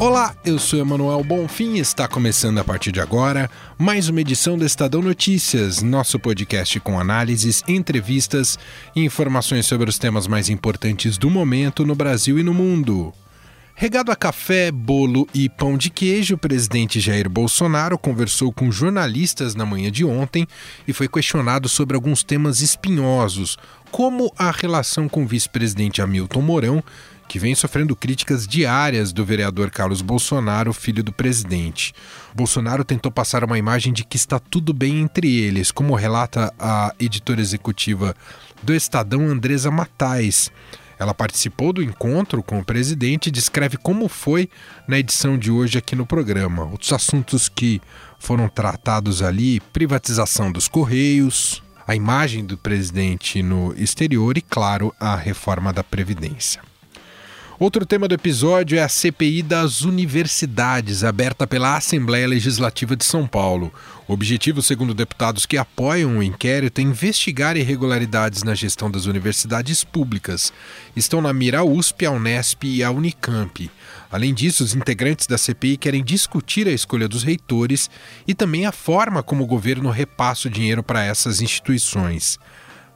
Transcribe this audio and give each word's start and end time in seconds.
Olá, 0.00 0.32
eu 0.44 0.60
sou 0.60 0.78
Emanuel 0.78 1.24
Bonfim 1.24 1.74
e 1.74 1.80
está 1.80 2.06
começando 2.06 2.58
a 2.58 2.64
partir 2.64 2.92
de 2.92 3.00
agora 3.00 3.50
mais 3.76 4.08
uma 4.08 4.20
edição 4.20 4.56
do 4.56 4.64
Estadão 4.64 5.02
Notícias, 5.02 5.82
nosso 5.82 6.20
podcast 6.20 6.78
com 6.78 7.00
análises, 7.00 7.64
entrevistas 7.66 8.56
e 8.94 9.04
informações 9.04 9.66
sobre 9.66 9.90
os 9.90 9.98
temas 9.98 10.28
mais 10.28 10.48
importantes 10.48 11.18
do 11.18 11.28
momento 11.28 11.84
no 11.84 11.96
Brasil 11.96 12.38
e 12.38 12.44
no 12.44 12.54
mundo. 12.54 13.12
Regado 13.74 14.12
a 14.12 14.16
café, 14.16 14.70
bolo 14.70 15.26
e 15.34 15.48
pão 15.48 15.76
de 15.76 15.90
queijo, 15.90 16.36
o 16.36 16.38
presidente 16.38 17.00
Jair 17.00 17.28
Bolsonaro 17.28 17.98
conversou 17.98 18.52
com 18.52 18.70
jornalistas 18.70 19.56
na 19.56 19.66
manhã 19.66 19.90
de 19.90 20.04
ontem 20.04 20.46
e 20.86 20.92
foi 20.92 21.08
questionado 21.08 21.68
sobre 21.68 21.96
alguns 21.96 22.22
temas 22.22 22.60
espinhosos, 22.60 23.56
como 23.90 24.32
a 24.38 24.50
relação 24.50 25.08
com 25.08 25.24
o 25.24 25.26
vice-presidente 25.26 26.00
Hamilton 26.02 26.40
Mourão 26.40 26.84
que 27.28 27.38
vem 27.38 27.54
sofrendo 27.54 27.94
críticas 27.94 28.46
diárias 28.46 29.12
do 29.12 29.22
vereador 29.24 29.70
Carlos 29.70 30.00
Bolsonaro, 30.00 30.72
filho 30.72 31.04
do 31.04 31.12
presidente. 31.12 31.92
Bolsonaro 32.34 32.84
tentou 32.84 33.12
passar 33.12 33.44
uma 33.44 33.58
imagem 33.58 33.92
de 33.92 34.02
que 34.02 34.16
está 34.16 34.38
tudo 34.38 34.72
bem 34.72 35.00
entre 35.00 35.36
eles, 35.36 35.70
como 35.70 35.94
relata 35.94 36.52
a 36.58 36.94
editora 36.98 37.40
executiva 37.40 38.16
do 38.62 38.74
Estadão, 38.74 39.28
Andresa 39.28 39.70
Matais. 39.70 40.50
Ela 40.98 41.14
participou 41.14 41.72
do 41.72 41.82
encontro 41.82 42.42
com 42.42 42.58
o 42.58 42.64
presidente 42.64 43.26
e 43.26 43.30
descreve 43.30 43.76
como 43.76 44.08
foi 44.08 44.48
na 44.88 44.98
edição 44.98 45.38
de 45.38 45.50
hoje 45.50 45.78
aqui 45.78 45.94
no 45.94 46.06
programa. 46.06 46.64
Outros 46.64 46.92
assuntos 46.92 47.48
que 47.48 47.80
foram 48.18 48.48
tratados 48.48 49.22
ali: 49.22 49.60
privatização 49.60 50.50
dos 50.50 50.66
Correios, 50.66 51.62
a 51.86 51.94
imagem 51.94 52.44
do 52.44 52.56
presidente 52.56 53.42
no 53.42 53.72
exterior 53.76 54.36
e, 54.36 54.40
claro, 54.40 54.92
a 54.98 55.14
reforma 55.14 55.72
da 55.72 55.84
Previdência. 55.84 56.60
Outro 57.60 57.84
tema 57.84 58.06
do 58.06 58.14
episódio 58.14 58.78
é 58.78 58.82
a 58.84 58.88
CPI 58.88 59.42
das 59.42 59.80
universidades, 59.80 61.02
aberta 61.02 61.44
pela 61.44 61.76
Assembleia 61.76 62.28
Legislativa 62.28 62.94
de 62.94 63.04
São 63.04 63.26
Paulo. 63.26 63.74
O 64.06 64.12
objetivo, 64.12 64.62
segundo 64.62 64.94
deputados 64.94 65.44
que 65.44 65.56
apoiam 65.56 66.18
o 66.18 66.22
inquérito, 66.22 66.80
é 66.80 66.84
investigar 66.84 67.56
irregularidades 67.56 68.44
na 68.44 68.54
gestão 68.54 68.88
das 68.88 69.06
universidades 69.06 69.82
públicas. 69.82 70.52
Estão 70.94 71.20
na 71.20 71.32
mira 71.32 71.58
a 71.58 71.64
USP, 71.64 72.06
a 72.06 72.12
Unesp 72.12 72.62
e 72.62 72.84
a 72.84 72.92
Unicamp. 72.92 73.68
Além 74.08 74.32
disso, 74.32 74.62
os 74.62 74.76
integrantes 74.76 75.26
da 75.26 75.36
CPI 75.36 75.78
querem 75.78 76.04
discutir 76.04 76.68
a 76.68 76.72
escolha 76.72 77.08
dos 77.08 77.24
reitores 77.24 77.90
e 78.24 78.34
também 78.34 78.66
a 78.66 78.72
forma 78.72 79.20
como 79.20 79.42
o 79.42 79.48
governo 79.48 79.90
repassa 79.90 80.46
o 80.46 80.50
dinheiro 80.50 80.84
para 80.84 81.02
essas 81.02 81.40
instituições. 81.40 82.38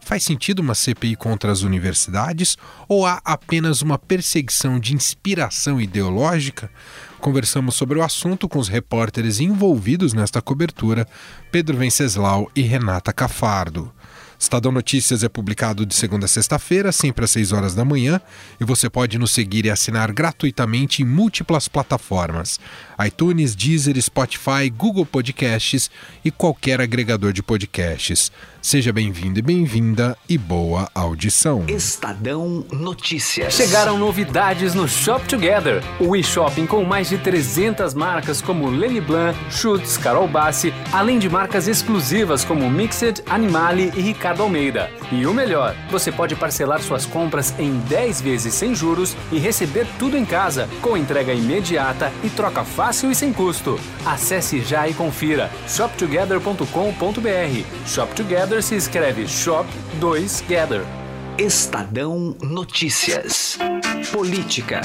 Faz 0.05 0.25
sentido 0.25 0.59
uma 0.59 0.75
CPI 0.75 1.15
contra 1.15 1.53
as 1.53 1.63
universidades 1.63 2.59
ou 2.89 3.07
há 3.07 3.21
apenas 3.25 3.83
uma 3.83 3.97
perseguição 3.97 4.79
de 4.79 4.95
inspiração 4.95 5.81
ideológica? 5.81 6.71
Conversamos 7.21 7.77
sobre 7.77 7.99
o 7.99 8.03
assunto 8.03 8.49
com 8.49 8.59
os 8.59 8.69
repórteres 8.69 9.39
envolvidos 9.39 10.13
nesta 10.13 10.43
cobertura, 10.43 11.07
Pedro 11.53 11.79
Venceslau 11.79 12.51
e 12.55 12.63
Renata 12.63 13.13
Cafardo. 13.13 13.93
Estadão 14.43 14.73
Notícias 14.73 15.23
é 15.23 15.29
publicado 15.29 15.87
de 15.87 15.95
segunda 15.95 16.25
a 16.25 16.29
sexta-feira, 16.29 16.91
sempre 16.91 17.25
às 17.25 17.31
6 17.31 17.53
horas 17.53 17.77
da 17.77 17.85
manhã, 17.85 18.21
e 18.61 18.65
você 18.65 18.91
pode 18.91 19.17
nos 19.17 19.31
seguir 19.31 19.65
e 19.67 19.71
assinar 19.71 20.11
gratuitamente 20.11 21.01
em 21.01 21.05
múltiplas 21.05 21.69
plataformas: 21.69 22.59
iTunes, 23.07 23.55
Deezer, 23.55 24.03
Spotify, 24.03 24.69
Google 24.69 25.07
Podcasts 25.07 25.89
e 26.25 26.31
qualquer 26.33 26.81
agregador 26.81 27.33
de 27.33 27.41
podcasts. 27.41 28.33
Seja 28.61 28.93
bem-vindo 28.93 29.39
e 29.39 29.43
bem-vinda 29.43 30.17
e 30.29 30.37
boa 30.37 30.89
audição. 30.93 31.65
Estadão 31.69 32.65
Notícias. 32.73 33.55
Chegaram 33.55 33.97
novidades 33.97 34.75
no 34.75 34.89
Shop 34.89 35.25
Together, 35.29 35.83
o 36.01 36.17
e-shopping 36.17 36.67
com 36.67 36.85
mais 36.85 37.09
de 37.09 37.19
300 37.19 37.95
marcas 37.95 38.43
como 38.43 38.69
Lenny 38.69 39.01
Blanc, 39.01 39.39
Schutz, 39.51 39.97
Carol 39.97 40.29
Bassi, 40.29 40.73
além 40.93 41.19
de 41.19 41.29
marcas 41.29 41.67
exclusivas 41.69 42.45
como 42.45 42.69
Mixed, 42.71 43.23
Animale 43.29 43.93
e 43.97 44.01
Ricardo 44.01 44.32
Almeida. 44.41 44.91
E 45.11 45.27
o 45.27 45.35
melhor, 45.35 45.75
você 45.91 46.13
pode 46.13 46.37
parcelar 46.37 46.81
suas 46.81 47.07
compras 47.07 47.55
em 47.59 47.79
10 47.81 48.21
vezes 48.21 48.55
sem 48.55 48.75
juros 48.75 49.17
e 49.31 49.39
receber 49.39 49.87
tudo 49.99 50.17
em 50.17 50.25
casa, 50.25 50.69
com 50.81 50.97
entrega 50.97 51.33
imediata 51.33 52.13
e 52.23 52.31
troca 52.31 52.65
fácil 52.65 53.11
e 53.11 53.15
sem 53.15 53.33
custo. 53.33 53.79
Acesse 54.07 54.61
já 54.61 54.89
e 54.89 54.95
confira 54.95 55.51
shoptogether.com.br. 55.67 56.67
Shop 57.87 58.15
Together 58.15 58.43
Gather 58.43 58.63
se 58.63 58.75
escreve 58.75 59.29
Shop 59.29 59.69
2 60.01 60.45
Gather. 60.49 60.83
Estadão 61.39 62.37
Notícias. 62.43 63.57
Política. 64.13 64.81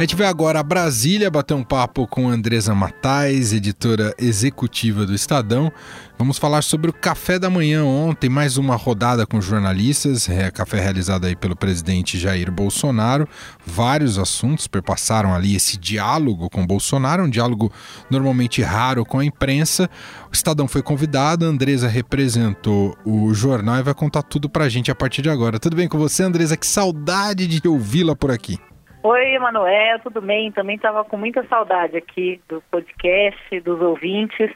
A 0.00 0.02
gente 0.02 0.16
vai 0.16 0.26
agora 0.26 0.58
a 0.58 0.62
Brasília 0.62 1.30
bater 1.30 1.52
um 1.52 1.62
papo 1.62 2.06
com 2.06 2.26
Andresa 2.26 2.74
Matais, 2.74 3.52
editora 3.52 4.14
executiva 4.18 5.04
do 5.04 5.14
Estadão. 5.14 5.70
Vamos 6.18 6.38
falar 6.38 6.62
sobre 6.62 6.88
o 6.88 6.92
café 6.94 7.38
da 7.38 7.50
manhã 7.50 7.84
ontem, 7.84 8.30
mais 8.30 8.56
uma 8.56 8.76
rodada 8.76 9.26
com 9.26 9.42
jornalistas, 9.42 10.26
é, 10.26 10.50
café 10.50 10.80
realizado 10.80 11.26
aí 11.26 11.36
pelo 11.36 11.54
presidente 11.54 12.18
Jair 12.18 12.50
Bolsonaro. 12.50 13.28
Vários 13.66 14.18
assuntos 14.18 14.66
perpassaram 14.66 15.34
ali 15.34 15.54
esse 15.54 15.76
diálogo 15.76 16.48
com 16.48 16.66
Bolsonaro, 16.66 17.24
um 17.24 17.28
diálogo 17.28 17.70
normalmente 18.10 18.62
raro 18.62 19.04
com 19.04 19.18
a 19.18 19.24
imprensa. 19.26 19.90
O 20.30 20.34
Estadão 20.34 20.66
foi 20.66 20.80
convidado, 20.80 21.44
a 21.44 21.48
Andresa 21.48 21.88
representou 21.88 22.96
o 23.04 23.34
jornal 23.34 23.76
e 23.76 23.82
vai 23.82 23.92
contar 23.92 24.22
tudo 24.22 24.48
pra 24.48 24.66
gente 24.66 24.90
a 24.90 24.94
partir 24.94 25.20
de 25.20 25.28
agora. 25.28 25.58
Tudo 25.58 25.76
bem 25.76 25.88
com 25.88 25.98
você, 25.98 26.22
Andresa? 26.22 26.56
Que 26.56 26.66
saudade 26.66 27.46
de 27.46 27.68
ouvi-la 27.68 28.16
por 28.16 28.30
aqui. 28.30 28.58
Oi, 29.02 29.34
Emanuel, 29.34 29.98
tudo 30.00 30.20
bem? 30.20 30.52
Também 30.52 30.76
estava 30.76 31.02
com 31.04 31.16
muita 31.16 31.42
saudade 31.46 31.96
aqui 31.96 32.38
do 32.46 32.62
podcast, 32.70 33.60
dos 33.60 33.80
ouvintes. 33.80 34.50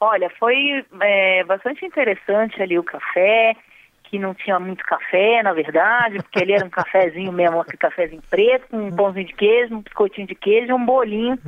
Olha, 0.00 0.28
foi 0.40 0.84
é, 1.00 1.44
bastante 1.44 1.86
interessante 1.86 2.60
ali 2.60 2.76
o 2.76 2.82
café, 2.82 3.54
que 4.02 4.18
não 4.18 4.34
tinha 4.34 4.58
muito 4.58 4.84
café, 4.84 5.40
na 5.40 5.52
verdade, 5.52 6.16
porque 6.16 6.42
ali 6.42 6.54
era 6.54 6.66
um 6.66 6.70
cafezinho 6.70 7.30
mesmo, 7.30 7.60
aquele 7.60 7.78
cafezinho 7.78 8.22
preto, 8.28 8.66
com 8.68 8.88
um 8.88 8.96
pãozinho 8.96 9.26
de 9.26 9.34
queijo, 9.34 9.76
um 9.76 9.82
biscoitinho 9.82 10.26
de 10.26 10.34
queijo, 10.34 10.74
um 10.74 10.84
bolinho 10.84 11.38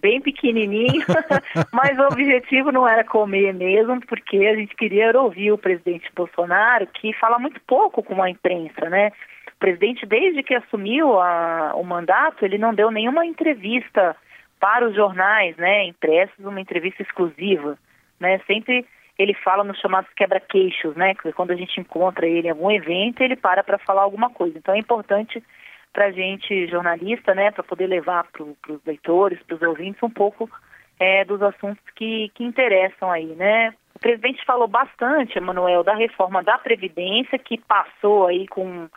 bem 0.00 0.20
pequenininho, 0.20 1.04
mas 1.72 1.98
o 1.98 2.06
objetivo 2.06 2.72
não 2.72 2.88
era 2.88 3.04
comer 3.04 3.52
mesmo, 3.54 4.00
porque 4.06 4.38
a 4.38 4.56
gente 4.56 4.74
queria 4.74 5.18
ouvir 5.18 5.52
o 5.52 5.58
presidente 5.58 6.10
Bolsonaro, 6.14 6.86
que 6.86 7.12
fala 7.14 7.38
muito 7.38 7.60
pouco 7.66 8.02
com 8.02 8.22
a 8.22 8.30
imprensa, 8.30 8.88
né? 8.88 9.12
presidente, 9.60 10.06
desde 10.06 10.42
que 10.42 10.54
assumiu 10.54 11.20
a, 11.20 11.74
o 11.76 11.84
mandato, 11.84 12.44
ele 12.44 12.56
não 12.56 12.74
deu 12.74 12.90
nenhuma 12.90 13.26
entrevista 13.26 14.16
para 14.58 14.88
os 14.88 14.94
jornais, 14.94 15.56
né, 15.56 15.84
impressos, 15.84 16.44
uma 16.44 16.60
entrevista 16.60 17.02
exclusiva, 17.02 17.78
né, 18.18 18.40
sempre 18.46 18.86
ele 19.18 19.34
fala 19.34 19.62
nos 19.62 19.78
chamados 19.78 20.10
quebra-queixos, 20.16 20.96
né, 20.96 21.14
quando 21.36 21.50
a 21.50 21.56
gente 21.56 21.78
encontra 21.78 22.26
ele 22.26 22.48
em 22.48 22.50
algum 22.50 22.70
evento, 22.70 23.22
ele 23.22 23.36
para 23.36 23.62
para 23.62 23.76
falar 23.78 24.02
alguma 24.02 24.30
coisa. 24.30 24.56
Então 24.56 24.74
é 24.74 24.78
importante 24.78 25.42
para 25.92 26.06
a 26.06 26.10
gente, 26.10 26.66
jornalista, 26.68 27.34
né, 27.34 27.50
para 27.50 27.62
poder 27.62 27.86
levar 27.86 28.24
para 28.32 28.44
os 28.44 28.84
leitores, 28.86 29.42
para 29.42 29.56
os 29.56 29.62
ouvintes, 29.62 30.02
um 30.02 30.10
pouco 30.10 30.48
é, 30.98 31.24
dos 31.24 31.42
assuntos 31.42 31.82
que, 31.96 32.30
que 32.34 32.44
interessam 32.44 33.10
aí, 33.10 33.26
né. 33.34 33.74
O 33.94 33.98
presidente 33.98 34.44
falou 34.44 34.68
bastante, 34.68 35.36
Emanuel, 35.36 35.82
da 35.82 35.94
reforma 35.94 36.42
da 36.42 36.56
Previdência, 36.58 37.38
que 37.38 37.58
passou 37.58 38.26
aí 38.26 38.46
com 38.46 38.88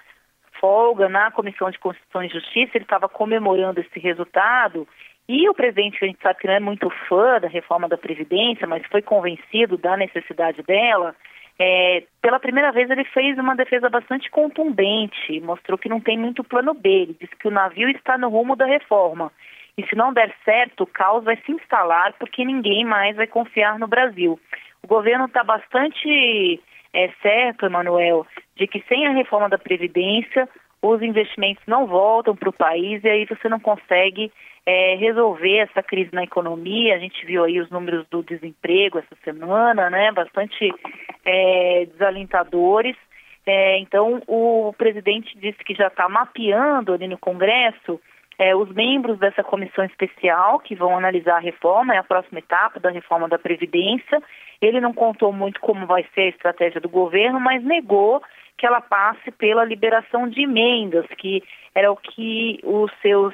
folga 0.60 1.10
na 1.10 1.30
Comissão 1.32 1.70
de 1.70 1.80
Constituição 1.80 2.24
e 2.24 2.30
Justiça, 2.30 2.72
ele 2.76 2.86
estava 2.86 3.10
comemorando 3.10 3.82
esse 3.82 4.00
resultado. 4.00 4.88
E 5.28 5.50
o 5.50 5.54
presidente, 5.54 6.00
que 6.00 6.06
a 6.06 6.08
gente 6.08 6.22
sabe 6.22 6.40
que 6.40 6.48
não 6.48 6.54
é 6.54 6.60
muito 6.60 6.90
fã 7.10 7.40
da 7.40 7.48
reforma 7.48 7.90
da 7.90 7.98
Previdência, 7.98 8.68
mas 8.68 8.86
foi 8.88 9.02
convencido 9.02 9.78
da 9.78 9.98
necessidade 9.98 10.62
dela, 10.64 11.16
é, 11.60 12.04
pela 12.22 12.40
primeira 12.40 12.72
vez 12.72 12.90
ele 12.90 13.04
fez 13.06 13.38
uma 13.38 13.56
defesa 13.56 13.90
bastante 13.90 14.30
contundente, 14.30 15.40
mostrou 15.42 15.78
que 15.78 15.90
não 15.90 16.00
tem 16.00 16.18
muito 16.18 16.44
plano 16.44 16.74
B, 16.74 16.90
ele 16.90 17.18
disse 17.20 17.36
que 17.36 17.48
o 17.48 17.52
navio 17.52 17.90
está 17.90 18.18
no 18.18 18.30
rumo 18.30 18.56
da 18.56 18.66
reforma. 18.66 19.32
E 19.78 19.84
se 19.88 19.96
não 19.96 20.14
der 20.14 20.34
certo, 20.46 20.82
o 20.84 20.88
caos 20.88 21.24
vai 21.24 21.36
se 21.38 21.52
instalar 21.52 22.14
porque 22.20 22.46
ninguém 22.46 22.86
mais 22.86 23.16
vai 23.16 23.28
confiar 23.28 23.80
no 23.80 23.88
Brasil. 23.88 24.40
O 24.84 24.88
governo 24.88 25.26
está 25.26 25.44
bastante 25.44 26.60
é 26.94 27.10
certo, 27.22 27.66
Emanuel, 27.66 28.26
de 28.56 28.68
que 28.68 28.84
sem 28.88 29.08
a 29.08 29.12
reforma 29.12 29.50
da 29.50 29.58
Previdência, 29.58 30.48
os 30.82 31.02
investimentos 31.02 31.64
não 31.66 31.88
voltam 31.88 32.36
para 32.36 32.50
o 32.50 32.54
país 32.54 33.04
e 33.04 33.10
aí 33.10 33.26
você 33.26 33.50
não 33.50 33.60
consegue 33.60 34.32
é, 34.66 34.96
resolver 34.96 35.58
essa 35.58 35.84
crise 35.84 36.10
na 36.14 36.24
economia. 36.24 36.96
A 36.96 37.00
gente 37.00 37.26
viu 37.26 37.44
aí 37.44 37.60
os 37.60 37.70
números 37.70 38.06
do 38.10 38.24
desemprego 38.24 39.00
essa 39.00 39.16
semana, 39.24 39.90
né? 39.90 40.12
Bastante 40.12 40.74
é, 41.26 41.86
desalentadores. 41.92 42.96
É, 43.46 43.78
então, 43.80 44.22
o 44.28 44.74
presidente 44.78 45.38
disse 45.38 45.64
que 45.64 45.74
já 45.74 45.88
está 45.88 46.08
mapeando 46.08 46.94
ali 46.94 47.08
no 47.08 47.18
Congresso 47.18 48.00
é, 48.40 48.56
os 48.56 48.70
membros 48.72 49.20
dessa 49.20 49.44
comissão 49.44 49.84
especial 49.86 50.60
que 50.60 50.76
vão 50.76 50.98
analisar 50.98 51.36
a 51.36 51.40
reforma, 51.40 51.94
é 51.94 51.98
a 51.98 52.04
próxima 52.04 52.40
etapa 52.40 52.80
da 52.80 52.90
reforma 52.90 53.28
da 53.28 53.38
Previdência. 53.38 54.22
Ele 54.62 54.80
não 54.80 54.94
contou 54.94 55.32
muito 55.32 55.60
como 55.60 55.86
vai 55.86 56.06
ser 56.16 56.22
a 56.22 56.30
estratégia 56.30 56.82
do 56.82 56.90
governo, 56.90 57.40
mas 57.40 57.64
negou 57.64 58.24
que 58.58 58.66
ela 58.66 58.82
passe 58.82 59.30
pela 59.32 59.66
liberação 59.66 60.28
de 60.28 60.44
emendas, 60.44 61.06
que 61.18 61.44
era 61.76 61.92
o 61.92 61.98
que 61.98 62.60
os 62.64 62.92
seus 63.02 63.34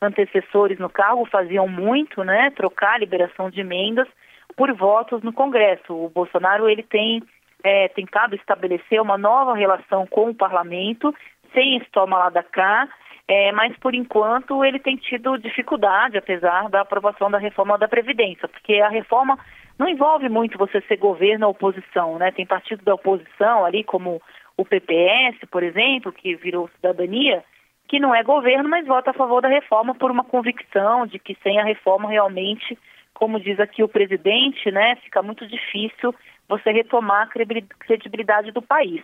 antecessores 0.00 0.78
no 0.78 0.88
cargo 0.88 1.24
faziam 1.26 1.68
muito, 1.68 2.24
né? 2.24 2.50
Trocar 2.50 2.94
a 2.94 2.98
liberação 2.98 3.50
de 3.50 3.60
emendas 3.60 4.08
por 4.56 4.72
votos 4.72 5.22
no 5.22 5.32
Congresso. 5.32 5.92
O 5.92 6.08
Bolsonaro 6.08 6.68
ele 6.68 6.82
tem 6.82 7.22
é, 7.62 7.88
tentado 7.88 8.34
estabelecer 8.34 9.00
uma 9.00 9.18
nova 9.18 9.54
relação 9.54 10.06
com 10.06 10.30
o 10.30 10.34
parlamento, 10.34 11.14
sem 11.52 11.76
esse 11.76 11.90
toma 11.90 12.18
lá 12.18 12.30
da 12.30 12.42
cá, 12.42 12.88
é, 13.28 13.52
mas 13.52 13.76
por 13.78 13.94
enquanto 13.94 14.64
ele 14.64 14.78
tem 14.78 14.96
tido 14.96 15.38
dificuldade, 15.38 16.18
apesar 16.18 16.68
da 16.68 16.80
aprovação 16.80 17.30
da 17.30 17.38
reforma 17.38 17.78
da 17.78 17.86
Previdência, 17.86 18.48
porque 18.48 18.74
a 18.76 18.88
reforma 18.88 19.38
não 19.78 19.88
envolve 19.88 20.28
muito 20.28 20.58
você 20.58 20.80
ser 20.82 20.96
governo 20.96 21.46
ou 21.46 21.52
oposição, 21.52 22.18
né? 22.18 22.30
Tem 22.32 22.44
partido 22.44 22.84
da 22.84 22.94
oposição 22.94 23.64
ali, 23.64 23.84
como 23.84 24.20
o 24.56 24.64
PPS, 24.64 25.38
por 25.50 25.62
exemplo, 25.62 26.12
que 26.12 26.34
virou 26.36 26.68
cidadania, 26.76 27.42
que 27.90 27.98
não 27.98 28.14
é 28.14 28.22
governo, 28.22 28.68
mas 28.68 28.86
vota 28.86 29.10
a 29.10 29.12
favor 29.12 29.42
da 29.42 29.48
reforma 29.48 29.96
por 29.96 30.12
uma 30.12 30.22
convicção 30.22 31.08
de 31.08 31.18
que 31.18 31.36
sem 31.42 31.58
a 31.58 31.64
reforma 31.64 32.08
realmente, 32.08 32.78
como 33.12 33.40
diz 33.40 33.58
aqui 33.58 33.82
o 33.82 33.88
presidente, 33.88 34.70
né, 34.70 34.94
fica 35.02 35.20
muito 35.20 35.44
difícil 35.44 36.14
você 36.48 36.70
retomar 36.70 37.22
a 37.22 37.64
credibilidade 37.80 38.52
do 38.52 38.62
país. 38.62 39.02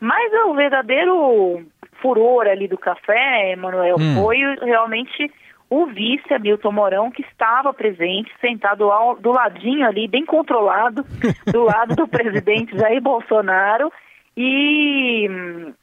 Mas 0.00 0.32
o 0.46 0.54
verdadeiro 0.54 1.62
furor 2.00 2.46
ali 2.46 2.66
do 2.66 2.78
café, 2.78 3.52
Emanuel, 3.52 3.96
hum. 4.00 4.22
foi 4.22 4.38
realmente 4.62 5.30
o 5.68 5.86
vice 5.86 6.32
Hamilton 6.32 6.72
Mourão, 6.72 7.10
que 7.10 7.22
estava 7.22 7.72
presente, 7.74 8.32
sentado 8.40 8.90
ao, 8.90 9.14
do 9.16 9.30
ladinho 9.30 9.86
ali, 9.86 10.08
bem 10.08 10.24
controlado, 10.24 11.04
do 11.52 11.64
lado 11.64 11.94
do 11.94 12.08
presidente 12.08 12.78
Jair 12.78 13.00
Bolsonaro. 13.02 13.92
E 14.36 15.28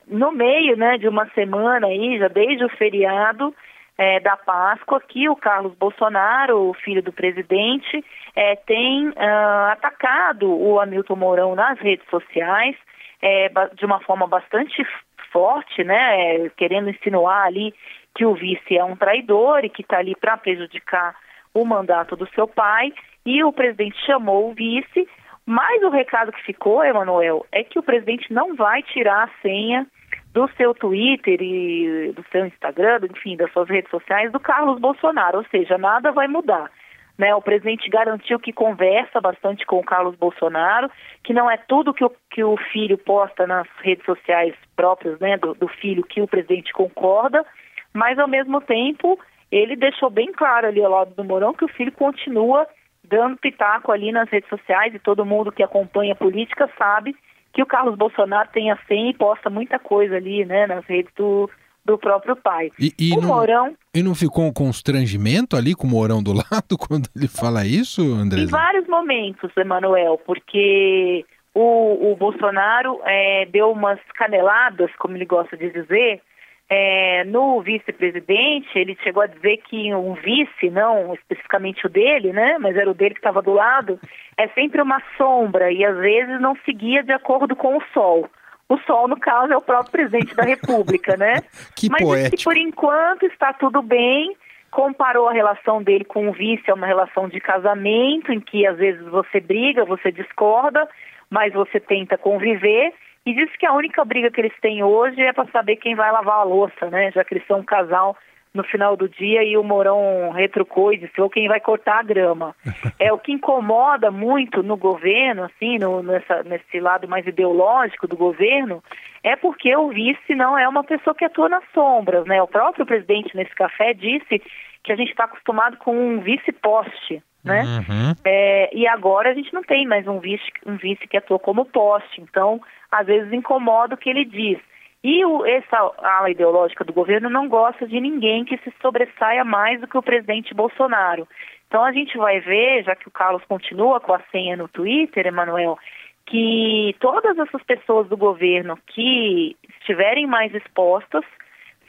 no 0.08 0.32
meio 0.32 0.76
né, 0.76 0.98
de 0.98 1.08
uma 1.08 1.28
semana 1.30 1.88
aí, 1.88 2.18
já 2.18 2.28
desde 2.28 2.66
o 2.66 2.70
feriado 2.70 3.54
é, 3.98 4.20
da 4.20 4.38
Páscoa, 4.38 5.02
que 5.02 5.30
o 5.30 5.36
Carlos 5.36 5.76
Bolsonaro, 5.76 6.70
o 6.70 6.74
filho 6.74 7.04
do 7.04 7.12
presidente, 7.12 8.04
é, 8.36 8.56
tem 8.56 9.10
uh, 9.10 9.72
atacado 9.72 10.50
o 10.50 10.80
Hamilton 10.80 11.16
Mourão 11.16 11.56
nas 11.56 11.78
redes 11.80 12.08
sociais, 12.10 12.76
é, 13.22 13.52
de 13.76 13.86
uma 13.86 14.00
forma 14.00 14.26
bastante 14.26 14.86
forte, 15.32 15.84
né, 15.84 16.46
é, 16.46 16.50
querendo 16.58 16.90
insinuar 16.90 17.46
ali 17.46 17.74
que 18.16 18.26
o 18.26 18.34
vice 18.34 18.78
é 18.78 18.84
um 18.84 18.96
traidor 18.96 19.64
e 19.64 19.70
que 19.70 19.82
está 19.82 19.98
ali 19.98 20.16
para 20.16 20.38
prejudicar 20.38 21.16
o 21.54 21.66
mandato 21.66 22.16
do 22.16 22.28
seu 22.30 22.48
pai. 22.48 22.94
E 23.26 23.44
o 23.44 23.52
presidente 23.52 23.98
chamou 24.06 24.50
o 24.50 24.54
vice, 24.54 25.08
mas 25.50 25.82
o 25.82 25.90
recado 25.90 26.32
que 26.32 26.44
ficou, 26.44 26.84
Emanuel, 26.84 27.44
é 27.52 27.64
que 27.64 27.80
o 27.80 27.82
presidente 27.82 28.32
não 28.32 28.56
vai 28.56 28.84
tirar 28.84 29.24
a 29.24 29.42
senha 29.42 29.88
do 30.32 30.48
seu 30.50 30.76
Twitter 30.76 31.42
e 31.42 32.14
do 32.16 32.24
seu 32.32 32.46
Instagram, 32.46 33.00
enfim, 33.10 33.36
das 33.36 33.52
suas 33.52 33.68
redes 33.68 33.90
sociais 33.90 34.32
do 34.32 34.40
Carlos 34.40 34.80
Bolsonaro, 34.80 35.40
ou 35.40 35.46
seja, 35.46 35.76
nada 35.76 36.12
vai 36.12 36.28
mudar. 36.28 36.70
Né, 37.18 37.34
o 37.34 37.42
presidente 37.42 37.90
garantiu 37.90 38.40
que 38.40 38.54
conversa 38.54 39.20
bastante 39.20 39.66
com 39.66 39.80
o 39.80 39.84
Carlos 39.84 40.16
Bolsonaro, 40.16 40.88
que 41.24 41.34
não 41.34 41.50
é 41.50 41.58
tudo 41.58 41.96
que 41.96 42.06
o, 42.06 42.12
que 42.30 42.44
o 42.44 42.56
filho 42.72 43.00
posta 43.00 43.48
nas 43.48 43.68
redes 43.82 44.06
sociais 44.06 44.54
próprias 44.76 45.20
né, 45.20 45.36
do, 45.36 45.56
do 45.56 45.68
filho 45.68 46.04
que 46.04 46.22
o 46.22 46.28
presidente 46.28 46.72
concorda, 46.72 47.44
mas 47.92 48.20
ao 48.20 48.28
mesmo 48.28 48.62
tempo 48.62 49.20
ele 49.52 49.76
deixou 49.76 50.12
bem 50.12 50.32
claro 50.32 50.68
ali 50.68 50.84
ao 50.84 50.92
lado 50.92 51.16
do 51.16 51.24
Mourão 51.24 51.56
que 51.56 51.66
o 51.66 51.70
filho 51.70 51.92
continua 51.92 52.68
dando 53.10 53.38
pitaco 53.38 53.92
ali 53.92 54.12
nas 54.12 54.30
redes 54.30 54.50
sociais 54.50 54.94
e 54.94 55.00
todo 55.00 55.26
mundo 55.26 55.52
que 55.52 55.64
acompanha 55.64 56.14
a 56.14 56.16
política 56.16 56.70
sabe 56.78 57.16
que 57.52 57.62
o 57.62 57.66
Carlos 57.66 57.98
Bolsonaro 57.98 58.50
tem 58.54 58.72
a 58.72 58.78
senha 58.88 59.10
e 59.10 59.14
posta 59.14 59.50
muita 59.50 59.80
coisa 59.80 60.16
ali, 60.16 60.46
né, 60.46 60.68
nas 60.68 60.86
redes 60.86 61.12
do, 61.16 61.50
do 61.84 61.98
próprio 61.98 62.36
pai. 62.36 62.70
E, 62.80 62.94
e 63.00 63.14
o 63.14 63.22
não, 63.22 63.28
Mourão... 63.28 63.76
E 63.94 64.04
não 64.04 64.14
ficou 64.14 64.46
um 64.46 64.54
constrangimento 64.54 65.58
ali 65.58 65.74
com 65.74 65.88
o 65.88 65.90
Mourão 65.90 66.22
do 66.22 66.34
lado 66.38 66.78
quando 66.78 67.10
ele 67.16 67.28
fala 67.28 67.66
isso, 67.66 68.02
André? 68.14 68.42
Em 68.42 68.46
vários 68.46 68.88
momentos, 68.88 69.52
Emanuel, 69.58 70.22
porque 70.26 71.26
o, 71.54 72.12
o 72.12 72.16
Bolsonaro 72.16 73.02
é, 73.04 73.48
deu 73.52 73.72
umas 73.72 74.00
caneladas, 74.16 74.92
como 75.00 75.18
ele 75.18 75.26
gosta 75.26 75.58
de 75.58 75.72
dizer, 75.72 76.22
é, 76.70 77.24
no 77.24 77.62
vice-presidente, 77.62 78.78
ele 78.78 78.96
chegou 79.04 79.24
a 79.24 79.28
dizer 79.28 79.58
que 79.68 79.94
um 79.94 80.14
vice, 80.14 80.70
não 80.70 81.16
especificamente 81.16 81.88
o 81.88 81.90
dele, 81.90 82.32
né, 82.32 82.58
mas 82.60 82.78
era 82.78 82.90
o 82.90 82.94
dele 82.94 83.16
que 83.16 83.20
estava 83.20 83.42
do 83.42 83.54
lado, 83.54 84.00
é 84.38 84.48
sempre 84.50 84.80
uma 84.80 85.02
sombra 85.18 85.72
e 85.72 85.84
às 85.84 85.98
vezes 85.98 86.40
não 86.40 86.56
seguia 86.66 87.04
de 87.04 87.12
acordo 87.12 87.56
com 87.56 87.78
o 87.78 87.84
sol. 87.92 88.30
O 88.70 88.78
sol, 88.82 89.08
no 89.08 89.20
caso, 89.20 89.52
é 89.52 89.58
o 89.58 89.62
próprio 89.62 89.92
presidente 89.92 90.36
da 90.36 90.44
República, 90.44 91.18
né? 91.18 91.42
que 91.76 91.90
mas 91.90 92.04
poético. 92.04 92.38
que 92.38 92.44
por 92.44 92.56
enquanto 92.56 93.26
está 93.26 93.52
tudo 93.52 93.82
bem. 93.82 94.36
Comparou 94.70 95.28
a 95.28 95.34
relação 95.34 95.82
dele 95.82 96.06
com 96.06 96.30
o 96.30 96.32
vice 96.32 96.70
a 96.70 96.76
uma 96.76 96.86
relação 96.86 97.28
de 97.28 97.40
casamento, 97.40 98.32
em 98.32 98.40
que 98.40 98.68
às 98.68 98.78
vezes 98.78 99.04
você 99.08 99.40
briga, 99.40 99.84
você 99.84 100.12
discorda, 100.12 100.88
mas 101.28 101.52
você 101.52 101.80
tenta 101.80 102.16
conviver. 102.16 102.94
E 103.26 103.34
disse 103.34 103.58
que 103.58 103.66
a 103.66 103.74
única 103.74 104.04
briga 104.06 104.32
que 104.32 104.42
eles 104.42 104.58
têm 104.62 104.84
hoje 104.84 105.22
é 105.22 105.34
para 105.34 105.50
saber 105.52 105.76
quem 105.76 105.96
vai 105.96 106.12
lavar 106.12 106.40
a 106.40 106.44
louça, 106.44 106.90
né? 106.90 107.12
Já 107.12 107.24
que 107.24 107.34
eles 107.34 107.46
são 107.48 107.60
um 107.60 107.64
casal 107.64 108.16
no 108.54 108.64
final 108.64 108.98
do 108.98 109.08
dia 109.08 109.44
e 109.44 109.56
o 109.58 109.64
Mourão 109.64 110.32
retrucou 110.32 110.92
e 110.92 110.98
disse, 110.98 111.22
ou 111.22 111.30
quem 111.30 111.48
vai 111.48 111.60
cortar 111.60 112.00
a 112.00 112.04
grama. 112.04 112.56
É 113.00 113.14
o 113.14 113.18
que 113.18 113.32
incomoda 113.32 114.12
muito 114.12 114.62
no 114.62 114.76
governo, 114.76 115.46
assim, 115.46 115.78
no, 115.78 116.04
nessa, 116.04 116.44
nesse 116.44 116.82
lado 116.82 117.08
mais 117.08 117.26
ideológico 117.26 118.08
do 118.08 118.18
governo, 118.18 118.84
é 119.24 119.38
porque 119.38 119.74
o 119.74 119.88
vice 119.88 120.36
não 120.36 120.58
é 120.58 120.68
uma 120.68 120.84
pessoa 120.84 121.16
que 121.16 121.24
atua 121.24 121.48
nas 121.48 121.64
sombras, 121.74 122.26
né? 122.26 122.42
O 122.42 122.48
próprio 122.48 122.86
presidente 122.86 123.36
nesse 123.38 123.56
café 123.56 123.94
disse 123.94 124.42
que 124.84 124.92
a 124.92 124.98
gente 124.98 125.12
está 125.12 125.24
acostumado 125.24 125.78
com 125.78 125.96
um 125.96 126.20
vice-poste, 126.20 127.24
né? 127.44 127.64
Uhum. 127.64 128.14
É, 128.26 128.70
e 128.76 128.88
agora 128.88 129.32
a 129.32 129.34
gente 129.34 129.54
não 129.54 129.64
tem 129.64 129.88
mais 129.88 130.08
um 130.08 130.20
vice, 130.20 130.52
um 130.66 130.76
vice 130.76 131.08
que 131.08 131.18
atua 131.18 131.40
como 131.40 131.66
poste. 131.66 132.22
Então, 132.22 132.62
às 132.92 133.08
vezes 133.08 133.32
incomoda 133.32 133.96
o 133.96 133.98
que 133.98 134.10
ele 134.10 134.26
diz. 134.26 134.60
E 135.04 135.24
o, 135.24 135.46
essa 135.46 135.78
ala 135.98 136.30
ideológica 136.30 136.84
do 136.84 136.92
governo 136.92 137.30
não 137.30 137.48
gosta 137.48 137.88
de 137.88 138.00
ninguém 138.02 138.44
que 138.44 138.58
se 138.58 138.74
sobressaia 138.82 139.46
mais 139.46 139.80
do 139.80 139.88
que 139.88 139.98
o 139.98 140.04
presidente 140.04 140.54
Bolsonaro. 140.54 141.28
Então 141.68 141.86
a 141.86 141.92
gente 141.92 142.18
vai 142.18 142.40
ver, 142.42 142.84
já 142.84 142.96
que 142.96 143.08
o 143.08 143.12
Carlos 143.12 143.44
continua 143.46 144.00
com 144.00 144.14
a 144.14 144.22
senha 144.32 144.58
no 144.58 144.68
Twitter, 144.68 145.26
Emanuel, 145.26 145.78
que 146.26 146.96
todas 147.00 147.38
essas 147.38 147.64
pessoas 147.64 148.10
do 148.10 148.18
governo 148.18 148.78
que 148.88 149.56
estiverem 149.80 150.28
mais 150.28 150.54
expostas 150.54 151.24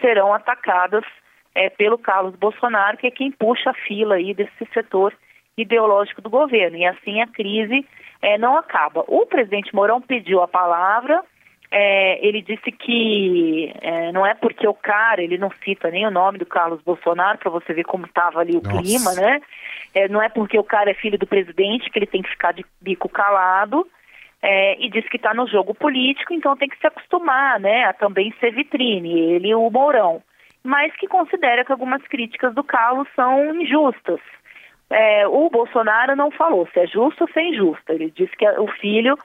serão 0.00 0.32
atacadas 0.32 1.04
é, 1.54 1.68
pelo 1.68 1.98
Carlos 1.98 2.36
Bolsonaro, 2.36 2.96
que 2.96 3.08
é 3.08 3.10
quem 3.10 3.32
puxa 3.32 3.70
a 3.70 3.74
fila 3.74 4.14
aí 4.14 4.32
desse 4.32 4.64
setor 4.72 5.12
ideológico 5.62 6.20
do 6.20 6.30
governo. 6.30 6.76
E 6.76 6.86
assim 6.86 7.20
a 7.20 7.26
crise 7.26 7.86
é, 8.22 8.38
não 8.38 8.56
acaba. 8.56 9.04
O 9.08 9.26
presidente 9.26 9.74
Mourão 9.74 10.00
pediu 10.00 10.42
a 10.42 10.48
palavra, 10.48 11.22
é, 11.70 12.26
ele 12.26 12.42
disse 12.42 12.70
que 12.72 13.72
é, 13.80 14.12
não 14.12 14.26
é 14.26 14.34
porque 14.34 14.66
o 14.66 14.74
cara, 14.74 15.22
ele 15.22 15.38
não 15.38 15.50
cita 15.64 15.90
nem 15.90 16.06
o 16.06 16.10
nome 16.10 16.38
do 16.38 16.46
Carlos 16.46 16.82
Bolsonaro, 16.82 17.38
para 17.38 17.50
você 17.50 17.72
ver 17.72 17.84
como 17.84 18.06
estava 18.06 18.40
ali 18.40 18.56
o 18.56 18.62
Nossa. 18.62 18.82
clima, 18.82 19.14
né? 19.14 19.40
É, 19.94 20.08
não 20.08 20.22
é 20.22 20.28
porque 20.28 20.58
o 20.58 20.64
cara 20.64 20.90
é 20.90 20.94
filho 20.94 21.18
do 21.18 21.26
presidente 21.26 21.88
que 21.90 21.98
ele 21.98 22.06
tem 22.06 22.22
que 22.22 22.30
ficar 22.30 22.52
de 22.52 22.64
bico 22.80 23.08
calado. 23.08 23.86
E 24.78 24.88
diz 24.88 25.06
que 25.10 25.18
está 25.18 25.34
no 25.34 25.46
jogo 25.46 25.74
político, 25.74 26.32
então 26.32 26.56
tem 26.56 26.66
que 26.66 26.78
se 26.78 26.86
acostumar, 26.86 27.60
né, 27.60 27.84
a 27.84 27.92
também 27.92 28.32
ser 28.40 28.52
vitrine, 28.52 29.34
ele 29.34 29.48
e 29.48 29.54
o 29.54 29.68
Mourão. 29.70 30.22
Mas 30.64 30.96
que 30.96 31.06
considera 31.06 31.62
que 31.62 31.70
algumas 31.70 32.02
críticas 32.04 32.54
do 32.54 32.64
Carlos 32.64 33.06
são 33.14 33.54
injustas 33.54 34.18
é, 34.90 35.26
o 35.26 35.48
Bolsonaro 35.48 36.16
não 36.16 36.30
falou 36.30 36.68
se 36.72 36.80
é 36.80 36.86
justo 36.86 37.22
ou 37.22 37.30
se 37.30 37.38
é 37.38 37.48
injusto. 37.48 37.92
Ele 37.92 38.10
disse 38.10 38.36
que 38.36 38.46
o 38.48 38.66
filho 38.80 39.16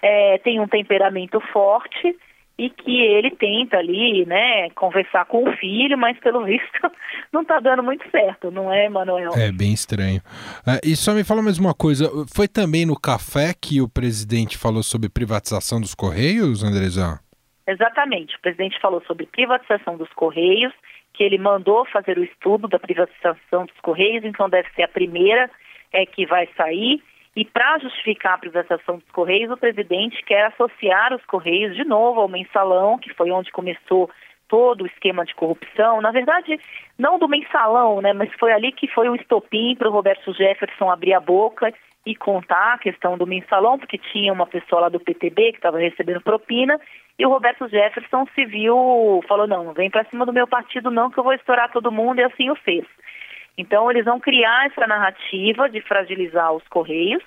é, 0.00 0.38
tem 0.38 0.60
um 0.60 0.68
temperamento 0.68 1.40
forte 1.52 2.16
e 2.56 2.70
que 2.70 3.00
ele 3.00 3.30
tenta 3.30 3.76
ali, 3.76 4.26
né, 4.26 4.68
conversar 4.70 5.24
com 5.26 5.48
o 5.48 5.56
filho, 5.56 5.96
mas 5.96 6.18
pelo 6.18 6.42
visto 6.46 6.90
não 7.32 7.42
está 7.42 7.60
dando 7.60 7.82
muito 7.82 8.08
certo, 8.10 8.50
não 8.50 8.72
é, 8.72 8.88
Manuel? 8.88 9.32
É 9.34 9.52
bem 9.52 9.72
estranho. 9.72 10.20
Uh, 10.66 10.80
e 10.84 10.96
só 10.96 11.14
me 11.14 11.22
fala 11.22 11.40
mais 11.40 11.58
uma 11.58 11.72
coisa, 11.72 12.10
foi 12.34 12.48
também 12.48 12.84
no 12.84 12.98
café 12.98 13.54
que 13.54 13.80
o 13.80 13.88
presidente 13.88 14.58
falou 14.58 14.82
sobre 14.82 15.08
privatização 15.08 15.80
dos 15.80 15.94
Correios, 15.94 16.64
Andrezão? 16.64 17.18
Exatamente, 17.66 18.34
o 18.36 18.40
presidente 18.40 18.80
falou 18.80 19.02
sobre 19.06 19.26
privatização 19.26 19.96
dos 19.96 20.12
Correios 20.14 20.72
que 21.18 21.24
ele 21.24 21.36
mandou 21.36 21.84
fazer 21.86 22.16
o 22.16 22.22
estudo 22.22 22.68
da 22.68 22.78
privatização 22.78 23.66
dos 23.66 23.80
Correios, 23.82 24.24
então 24.24 24.48
deve 24.48 24.70
ser 24.70 24.84
a 24.84 24.88
primeira 24.88 25.50
é, 25.92 26.06
que 26.06 26.24
vai 26.24 26.48
sair. 26.56 27.02
E 27.34 27.44
para 27.44 27.76
justificar 27.80 28.34
a 28.34 28.38
privatização 28.38 28.98
dos 28.98 29.10
Correios, 29.10 29.50
o 29.50 29.56
presidente 29.56 30.22
quer 30.24 30.44
associar 30.44 31.12
os 31.12 31.24
Correios 31.24 31.74
de 31.74 31.82
novo 31.82 32.20
ao 32.20 32.28
mensalão, 32.28 32.98
que 32.98 33.12
foi 33.14 33.32
onde 33.32 33.50
começou 33.50 34.08
todo 34.46 34.82
o 34.82 34.86
esquema 34.86 35.24
de 35.24 35.34
corrupção. 35.34 36.00
Na 36.00 36.12
verdade, 36.12 36.56
não 36.96 37.18
do 37.18 37.26
mensalão, 37.26 38.00
né, 38.00 38.12
mas 38.12 38.32
foi 38.38 38.52
ali 38.52 38.70
que 38.70 38.86
foi 38.86 39.08
o 39.08 39.16
estopim 39.16 39.74
para 39.76 39.88
o 39.88 39.92
Roberto 39.92 40.32
Jefferson 40.32 40.88
abrir 40.88 41.14
a 41.14 41.20
boca 41.20 41.74
e 42.06 42.14
contar 42.14 42.74
a 42.74 42.78
questão 42.78 43.18
do 43.18 43.26
mensalão, 43.26 43.78
porque 43.78 43.98
tinha 43.98 44.32
uma 44.32 44.46
pessoa 44.46 44.82
lá 44.82 44.88
do 44.88 45.00
PTB 45.00 45.52
que 45.52 45.58
estava 45.58 45.78
recebendo 45.78 46.22
propina, 46.22 46.80
e 47.18 47.26
o 47.26 47.28
Roberto 47.28 47.68
Jefferson 47.68 48.26
se 48.34 48.44
viu, 48.44 49.22
falou, 49.26 49.46
não, 49.46 49.72
vem 49.72 49.90
para 49.90 50.04
cima 50.04 50.24
do 50.24 50.32
meu 50.32 50.46
partido 50.46 50.90
não, 50.90 51.10
que 51.10 51.18
eu 51.18 51.24
vou 51.24 51.32
estourar 51.32 51.70
todo 51.72 51.92
mundo, 51.92 52.20
e 52.20 52.24
assim 52.24 52.48
o 52.50 52.54
fez. 52.56 52.84
Então, 53.56 53.90
eles 53.90 54.04
vão 54.04 54.20
criar 54.20 54.66
essa 54.66 54.86
narrativa 54.86 55.68
de 55.68 55.80
fragilizar 55.80 56.52
os 56.52 56.66
Correios, 56.68 57.24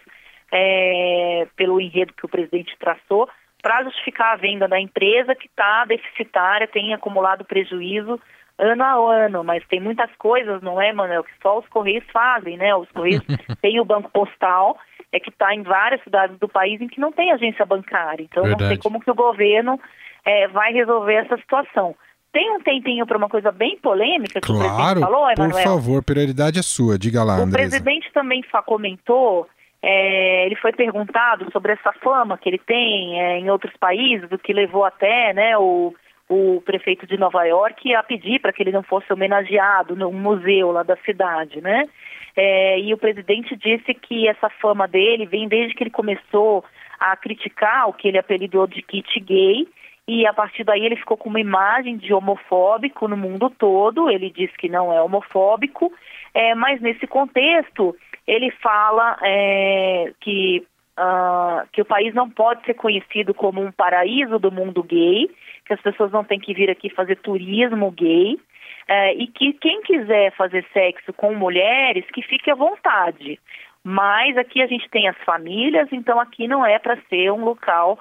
é, 0.51 1.48
pelo 1.56 1.80
enredo 1.80 2.13
que 2.13 2.25
o 2.25 2.30
presidente 2.30 2.75
traçou, 2.80 3.30
para 3.62 3.84
justificar 3.84 4.34
a 4.34 4.38
venda 4.38 4.68
da 4.68 4.80
empresa 4.80 5.36
que 5.36 5.48
está 5.48 5.86
deficitária, 5.86 6.68
tem 6.68 6.94
acumulado 6.94 7.46
prejuízo 7.46 8.20
ano 8.58 8.84
a 8.84 9.25
ano, 9.25 9.44
mas 9.44 9.65
tem 9.68 9.80
muitas 9.80 10.10
coisas, 10.18 10.62
não 10.62 10.80
é, 10.80 10.94
Manuel, 10.94 11.24
que 11.24 11.32
só 11.41 11.60
os 11.60 11.68
Correios 11.68 12.03
fazem, 12.12 12.58
né? 12.58 12.75
Os 12.75 12.89
Correios 12.91 13.24
têm 13.62 13.80
o 13.80 13.86
Banco 13.86 14.10
Postal, 14.12 14.77
é 15.12 15.20
que 15.20 15.30
está 15.30 15.53
em 15.53 15.63
várias 15.63 16.03
cidades 16.03 16.38
do 16.38 16.48
país 16.48 16.80
em 16.80 16.88
que 16.88 17.00
não 17.00 17.12
tem 17.12 17.32
agência 17.32 17.65
bancária. 17.65 18.24
Então, 18.24 18.44
Verdade. 18.44 18.63
não 18.63 18.70
sei 18.70 18.77
como 18.77 19.00
que 19.00 19.10
o 19.10 19.15
governo 19.15 19.80
é, 20.24 20.48
vai 20.48 20.72
resolver 20.72 21.15
essa 21.15 21.38
situação. 21.38 21.96
Tem 22.32 22.50
um 22.56 22.62
tempinho 22.62 23.06
para 23.06 23.18
uma 23.18 23.27
coisa 23.27 23.51
bem 23.51 23.77
polêmica 23.77 24.39
que 24.39 24.48
claro, 24.48 24.62
o 24.62 24.70
presidente 24.70 25.00
falou, 25.01 25.30
Emanuel? 25.30 25.51
Por 25.51 25.63
favor, 25.63 26.03
prioridade 26.03 26.60
é 26.60 26.62
sua, 26.62 26.98
diga 26.98 27.24
lá, 27.24 27.44
O 27.44 27.51
presidente 27.51 28.10
também 28.13 28.41
comentou, 28.65 29.50
é, 29.84 30.46
ele 30.46 30.56
foi 30.56 30.72
perguntado 30.72 31.52
sobre 31.52 31.74
essa 31.74 31.92
fama 31.94 32.38
que 32.38 32.48
ele 32.48 32.60
tem 32.60 33.20
é, 33.20 33.40
em 33.40 33.50
outros 33.50 33.76
países, 33.78 34.32
o 34.32 34.38
que 34.38 34.54
levou 34.54 34.86
até 34.86 35.34
né, 35.34 35.58
o, 35.58 35.94
o 36.30 36.62
prefeito 36.62 37.08
de 37.08 37.18
Nova 37.18 37.44
York 37.44 37.94
a 37.96 38.04
pedir 38.04 38.40
para 38.40 38.54
que 38.54 38.62
ele 38.62 38.72
não 38.72 38.84
fosse 38.84 39.12
homenageado 39.12 39.96
no 39.96 40.12
museu 40.12 40.72
lá 40.72 40.84
da 40.84 40.96
cidade, 40.98 41.62
né? 41.62 41.90
É, 42.36 42.80
e 42.80 42.94
o 42.94 42.98
presidente 42.98 43.58
disse 43.58 43.94
que 43.94 44.28
essa 44.28 44.50
fama 44.50 44.88
dele 44.88 45.26
vem 45.26 45.48
desde 45.50 45.76
que 45.76 45.84
ele 45.84 45.90
começou 45.90 46.64
a 47.00 47.16
criticar 47.18 47.90
o 47.90 47.94
que 47.94 48.08
ele 48.08 48.18
apelidou 48.18 48.68
de 48.68 48.82
kit 48.82 49.20
gay, 49.20 49.68
e 50.08 50.26
a 50.26 50.34
partir 50.34 50.64
daí 50.64 50.86
ele 50.86 50.96
ficou 50.96 51.18
com 51.18 51.30
uma 51.30 51.40
imagem 51.40 51.98
de 51.98 52.14
homofóbico 52.14 53.08
no 53.08 53.16
mundo 53.16 53.50
todo. 53.50 54.10
Ele 54.10 54.30
diz 54.30 54.52
que 54.58 54.68
não 54.68 54.92
é 54.92 55.02
homofóbico, 55.02 55.92
é, 56.34 56.56
mas 56.56 56.82
nesse 56.82 57.06
contexto 57.08 57.96
ele 58.28 58.51
fala 58.51 59.18
é, 59.22 60.12
que, 60.22 60.66
uh, 60.98 61.68
que 61.72 61.82
o 61.82 61.86
país 61.86 62.13
não 62.13 62.30
pode 62.30 62.63
ser 62.66 62.75
conhecido 62.75 63.34
como 63.34 63.62
um 63.62 63.72
paraíso 63.72 64.40
do 64.40 64.51
mundo 64.51 64.84
gay, 64.84 65.30
que 65.66 65.74
as 65.74 65.82
pessoas 65.82 66.12
não 66.12 66.24
têm 66.24 66.40
que 66.40 66.54
vir 66.54 66.70
aqui 66.70 66.90
fazer 66.90 67.18
turismo 67.18 67.92
gay. 67.92 68.40
É, 68.88 69.13
e 69.13 69.28
que 69.28 69.54
quem 69.54 69.82
quiser 69.84 70.36
fazer 70.36 70.66
sexo 70.74 71.13
com 71.13 71.34
mulheres, 71.36 72.04
que 72.12 72.22
fique 72.24 72.50
à 72.50 72.56
vontade. 72.56 73.40
Mas 73.84 74.36
aqui 74.38 74.62
a 74.62 74.68
gente 74.68 74.90
tem 74.90 75.08
as 75.08 75.18
famílias, 75.20 75.88
então 75.92 76.20
aqui 76.20 76.48
não 76.48 76.66
é 76.66 76.78
para 76.78 77.00
ser 77.08 77.32
um 77.32 77.46
local 77.46 78.00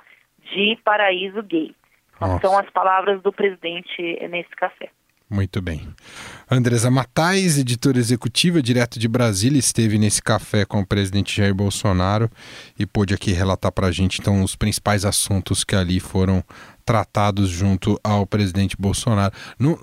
de 0.52 0.76
paraíso 0.82 1.42
gay. 1.42 1.74
Nossa. 2.20 2.40
São 2.40 2.58
as 2.58 2.68
palavras 2.70 3.22
do 3.22 3.32
presidente 3.32 4.18
nesse 4.28 4.50
café. 4.50 4.90
Muito 5.30 5.62
bem. 5.62 5.80
Andresa 6.52 6.90
Matais, 6.90 7.58
editora 7.58 7.96
executiva, 7.96 8.60
direto 8.60 8.98
de 8.98 9.06
Brasília, 9.06 9.56
esteve 9.56 9.96
nesse 9.96 10.20
café 10.20 10.64
com 10.64 10.80
o 10.80 10.86
presidente 10.86 11.36
Jair 11.36 11.54
Bolsonaro 11.54 12.28
e 12.76 12.84
pôde 12.84 13.14
aqui 13.14 13.30
relatar 13.30 13.70
para 13.70 13.86
a 13.86 13.92
gente 13.92 14.20
então 14.20 14.42
os 14.42 14.56
principais 14.56 15.04
assuntos 15.04 15.62
que 15.62 15.76
ali 15.76 16.00
foram 16.00 16.42
tratados 16.90 17.48
junto 17.48 18.00
ao 18.02 18.26
presidente 18.26 18.76
Bolsonaro. 18.76 19.32
Não, 19.56 19.78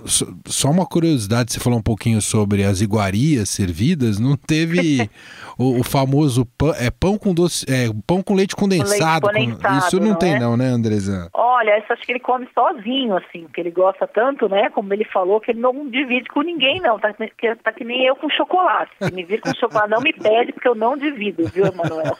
só 0.45 0.69
uma 0.69 0.85
curiosidade, 0.85 1.53
você 1.53 1.59
falou 1.59 1.79
um 1.79 1.81
pouquinho 1.81 2.21
sobre 2.21 2.65
as 2.65 2.81
iguarias 2.81 3.49
servidas, 3.49 4.19
não 4.19 4.35
teve 4.35 5.09
o, 5.57 5.79
o, 5.79 5.83
famoso 5.85 6.45
pão, 6.57 6.73
é, 6.77 6.91
pão 6.91 7.17
com 7.17 7.33
doce, 7.33 7.65
é, 7.69 7.87
pão 8.05 8.21
com 8.21 8.33
leite 8.33 8.57
condensado. 8.57 9.27
Leite 9.27 9.51
condensado 9.51 9.81
com, 9.81 9.87
isso 9.87 9.99
não, 10.01 10.07
não 10.09 10.15
tem 10.15 10.35
é? 10.35 10.39
não, 10.39 10.57
né, 10.57 10.65
Andresa? 10.65 11.29
Olha, 11.33 11.79
isso 11.79 11.93
acho 11.93 12.01
que 12.01 12.11
ele 12.11 12.19
come 12.19 12.45
sozinho, 12.53 13.15
assim, 13.15 13.43
porque 13.43 13.61
ele 13.61 13.71
gosta 13.71 14.05
tanto, 14.05 14.49
né, 14.49 14.69
como 14.71 14.93
ele 14.93 15.05
falou, 15.05 15.39
que 15.39 15.51
ele 15.51 15.61
não 15.61 15.89
divide 15.89 16.27
com 16.27 16.41
ninguém, 16.41 16.81
não, 16.81 16.99
tá, 16.99 17.13
que, 17.13 17.55
tá 17.55 17.71
que 17.71 17.85
nem 17.85 18.05
eu 18.05 18.17
com 18.17 18.29
chocolate. 18.29 18.91
Se 19.01 19.13
me 19.13 19.23
vir 19.23 19.39
com 19.39 19.55
chocolate, 19.55 19.91
não 19.91 20.01
me 20.01 20.11
pede, 20.11 20.51
porque 20.51 20.67
eu 20.67 20.75
não 20.75 20.97
divido, 20.97 21.47
viu, 21.47 21.67
Emanuel? 21.67 22.17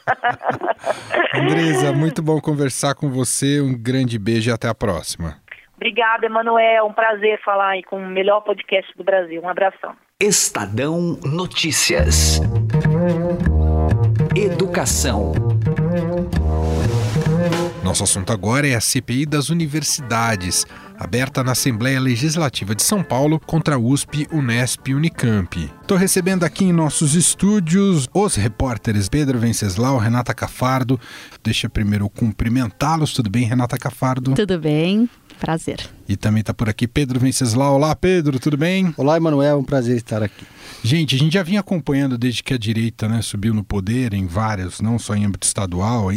Andresa, 1.34 1.92
muito 1.92 2.22
bom 2.22 2.40
conversar 2.40 2.94
com 2.94 3.10
você, 3.10 3.60
um 3.60 3.76
grande 3.76 4.18
beijo 4.18 4.48
e 4.48 4.52
até 4.52 4.66
a 4.66 4.77
próxima. 4.78 5.40
Obrigada, 5.76 6.26
Emanuel. 6.26 6.86
Um 6.86 6.92
prazer 6.92 7.40
falar 7.44 7.70
aí 7.70 7.82
com 7.84 7.96
o 7.96 8.06
melhor 8.06 8.40
podcast 8.40 8.92
do 8.96 9.04
Brasil. 9.04 9.40
Um 9.42 9.48
abração. 9.48 9.94
Estadão 10.20 11.18
Notícias. 11.24 12.40
Educação. 14.34 15.32
Nosso 17.84 18.02
assunto 18.02 18.32
agora 18.32 18.66
é 18.66 18.74
a 18.74 18.80
CPI 18.80 19.24
das 19.24 19.48
universidades, 19.48 20.66
aberta 20.98 21.44
na 21.44 21.52
Assembleia 21.52 22.00
Legislativa 22.00 22.74
de 22.74 22.82
São 22.82 23.02
Paulo 23.02 23.40
contra 23.40 23.76
a 23.76 23.78
USP, 23.78 24.26
Unesp 24.32 24.88
e 24.88 24.94
Unicamp. 24.94 25.70
Estou 25.80 25.96
recebendo 25.96 26.44
aqui 26.44 26.64
em 26.64 26.72
nossos 26.72 27.14
estúdios 27.14 28.08
os 28.12 28.34
repórteres 28.34 29.08
Pedro 29.08 29.38
Venceslau, 29.38 29.96
Renata 29.98 30.34
Cafardo. 30.34 31.00
Deixa 31.42 31.68
primeiro 31.68 32.08
cumprimentá-los. 32.10 33.12
Tudo 33.12 33.30
bem, 33.30 33.44
Renata 33.44 33.78
Cafardo? 33.78 34.34
Tudo 34.34 34.58
bem. 34.58 35.08
Prazer. 35.38 35.78
E 36.08 36.16
também 36.16 36.40
está 36.40 36.52
por 36.52 36.68
aqui 36.68 36.88
Pedro 36.88 37.20
Venceslau. 37.20 37.74
Olá, 37.74 37.94
Pedro, 37.94 38.40
tudo 38.40 38.56
bem? 38.56 38.92
Olá, 38.96 39.16
Emanuel, 39.16 39.58
um 39.58 39.64
prazer 39.64 39.96
estar 39.96 40.22
aqui. 40.22 40.44
Gente, 40.82 41.16
a 41.16 41.18
gente 41.18 41.32
já 41.32 41.42
vinha 41.42 41.60
acompanhando 41.60 42.16
desde 42.16 42.42
que 42.42 42.54
a 42.54 42.58
direita 42.58 43.08
né, 43.08 43.20
subiu 43.20 43.52
no 43.52 43.64
poder 43.64 44.14
em 44.14 44.26
várias, 44.26 44.80
não 44.80 44.98
só 44.98 45.14
em 45.14 45.24
âmbito 45.24 45.46
estadual, 45.46 46.08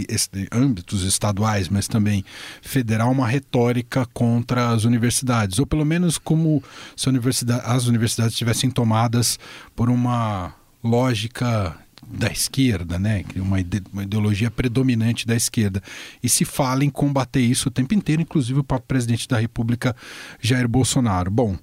âmbitos 0.52 1.04
estaduais, 1.04 1.68
mas 1.68 1.88
também 1.88 2.24
federal, 2.62 3.12
uma 3.12 3.28
retórica 3.28 4.08
contra 4.14 4.70
as 4.70 4.84
universidades, 4.84 5.58
ou 5.58 5.66
pelo 5.66 5.86
menos 5.86 6.18
como 6.18 6.64
se 6.96 7.10
universidade, 7.10 7.64
as 7.66 7.88
universidades 7.88 8.34
estivessem 8.34 8.70
tomadas 8.70 9.40
por 9.76 9.90
uma 9.90 10.54
lógica 10.84 11.76
da 12.08 12.32
esquerda, 12.32 13.00
né? 13.00 13.24
Uma, 13.36 13.60
ide 13.60 13.82
uma 13.92 14.04
ideologia 14.04 14.52
predominante 14.52 15.26
da 15.26 15.36
esquerda. 15.36 15.82
E 16.22 16.30
se 16.30 16.46
fala 16.46 16.84
em 16.84 16.90
combater 16.90 17.42
isso 17.42 17.70
o 17.70 17.72
tempo 17.72 17.94
inteiro, 17.94 18.22
inclusive 18.22 18.60
o 18.60 18.64
próprio 18.64 18.88
presidente 18.88 19.28
da 19.28 19.40
República, 19.40 19.96
Jair 20.42 20.68
Bolsonaro. 20.68 21.32
Bom, 21.32 21.58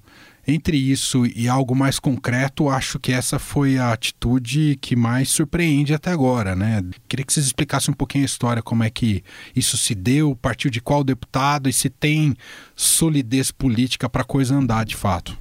entre 0.47 0.77
isso 0.77 1.25
e 1.27 1.47
algo 1.47 1.75
mais 1.75 1.99
concreto, 1.99 2.69
acho 2.69 2.99
que 2.99 3.11
essa 3.11 3.37
foi 3.37 3.77
a 3.77 3.93
atitude 3.93 4.77
que 4.81 4.95
mais 4.95 5.29
surpreende 5.29 5.93
até 5.93 6.09
agora, 6.09 6.55
né? 6.55 6.83
Queria 7.07 7.25
que 7.25 7.31
vocês 7.31 7.45
explicassem 7.45 7.91
um 7.91 7.95
pouquinho 7.95 8.23
a 8.23 8.25
história, 8.25 8.63
como 8.63 8.83
é 8.83 8.89
que 8.89 9.23
isso 9.55 9.77
se 9.77 9.93
deu, 9.93 10.35
partiu 10.35 10.71
de 10.71 10.81
qual 10.81 11.03
deputado 11.03 11.69
e 11.69 11.73
se 11.73 11.89
tem 11.89 12.35
solidez 12.75 13.51
política 13.51 14.09
para 14.09 14.23
a 14.23 14.25
coisa 14.25 14.55
andar 14.55 14.85
de 14.85 14.95
fato. 14.95 15.37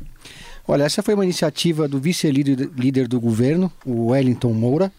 Olha, 0.70 0.84
essa 0.84 1.02
foi 1.02 1.14
uma 1.14 1.24
iniciativa 1.24 1.88
do 1.88 1.98
vice-líder 1.98 3.08
do 3.08 3.18
governo, 3.18 3.72
o 3.86 4.08
Wellington 4.08 4.52
Moura, 4.52 4.92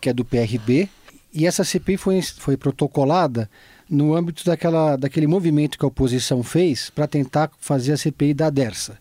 que 0.00 0.08
é 0.08 0.12
do 0.12 0.24
PRB, 0.24 0.88
e 1.34 1.48
essa 1.48 1.64
CPI 1.64 1.96
foi, 1.96 2.22
foi 2.22 2.56
protocolada 2.56 3.50
no 3.88 4.14
âmbito 4.14 4.44
daquela, 4.44 4.94
daquele 4.94 5.26
movimento 5.26 5.76
que 5.76 5.84
a 5.84 5.88
oposição 5.88 6.44
fez 6.44 6.90
para 6.90 7.08
tentar 7.08 7.50
fazer 7.58 7.92
a 7.92 7.96
CPI 7.96 8.34
da 8.34 8.50
DERSA. 8.50 8.96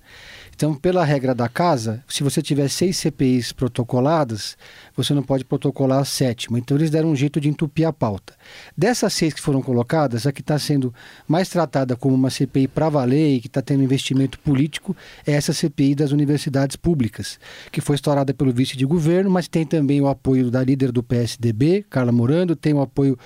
Então, 0.60 0.76
pela 0.76 1.06
regra 1.06 1.34
da 1.34 1.48
casa, 1.48 2.04
se 2.06 2.22
você 2.22 2.42
tiver 2.42 2.68
seis 2.68 2.98
CPIs 2.98 3.54
protocoladas, 3.54 4.58
você 4.94 5.14
não 5.14 5.24
pode 5.24 5.46
protocolar 5.46 6.00
a 6.00 6.04
sétima. 6.04 6.60
Então, 6.60 6.76
eles 6.76 6.90
deram 6.90 7.12
um 7.12 7.16
jeito 7.16 7.40
de 7.40 7.48
entupir 7.48 7.88
a 7.88 7.94
pauta. 7.94 8.34
Dessas 8.78 9.14
seis 9.14 9.34
que 9.34 9.40
foram 9.40 9.62
colocadas, 9.62 10.28
a 10.28 10.34
que 10.34 10.42
está 10.42 10.60
sendo 10.60 10.94
mais 11.26 11.48
tratada 11.48 11.96
como 11.96 12.14
uma 12.14 12.30
CPI 12.30 12.68
para 12.68 12.90
valer 12.90 13.36
e 13.36 13.40
que 13.40 13.48
está 13.48 13.62
tendo 13.62 13.84
investimento 13.84 14.38
político 14.38 14.94
é 15.26 15.32
essa 15.32 15.54
CPI 15.54 15.96
das 15.96 16.12
universidades 16.12 16.76
públicas, 16.76 17.40
que 17.72 17.80
foi 17.80 17.96
estourada 17.96 18.34
pelo 18.34 18.52
vice 18.52 18.76
de 18.76 18.86
governo, 18.86 19.30
mas 19.30 19.48
tem 19.48 19.66
também 19.66 20.02
o 20.02 20.10
apoio 20.10 20.52
da 20.52 20.62
líder 20.62 20.92
do 20.92 21.02
PSDB, 21.02 21.86
Carla 21.90 22.12
Morando, 22.12 22.54
tem 22.54 22.74
o 22.74 22.82
apoio 22.82 23.18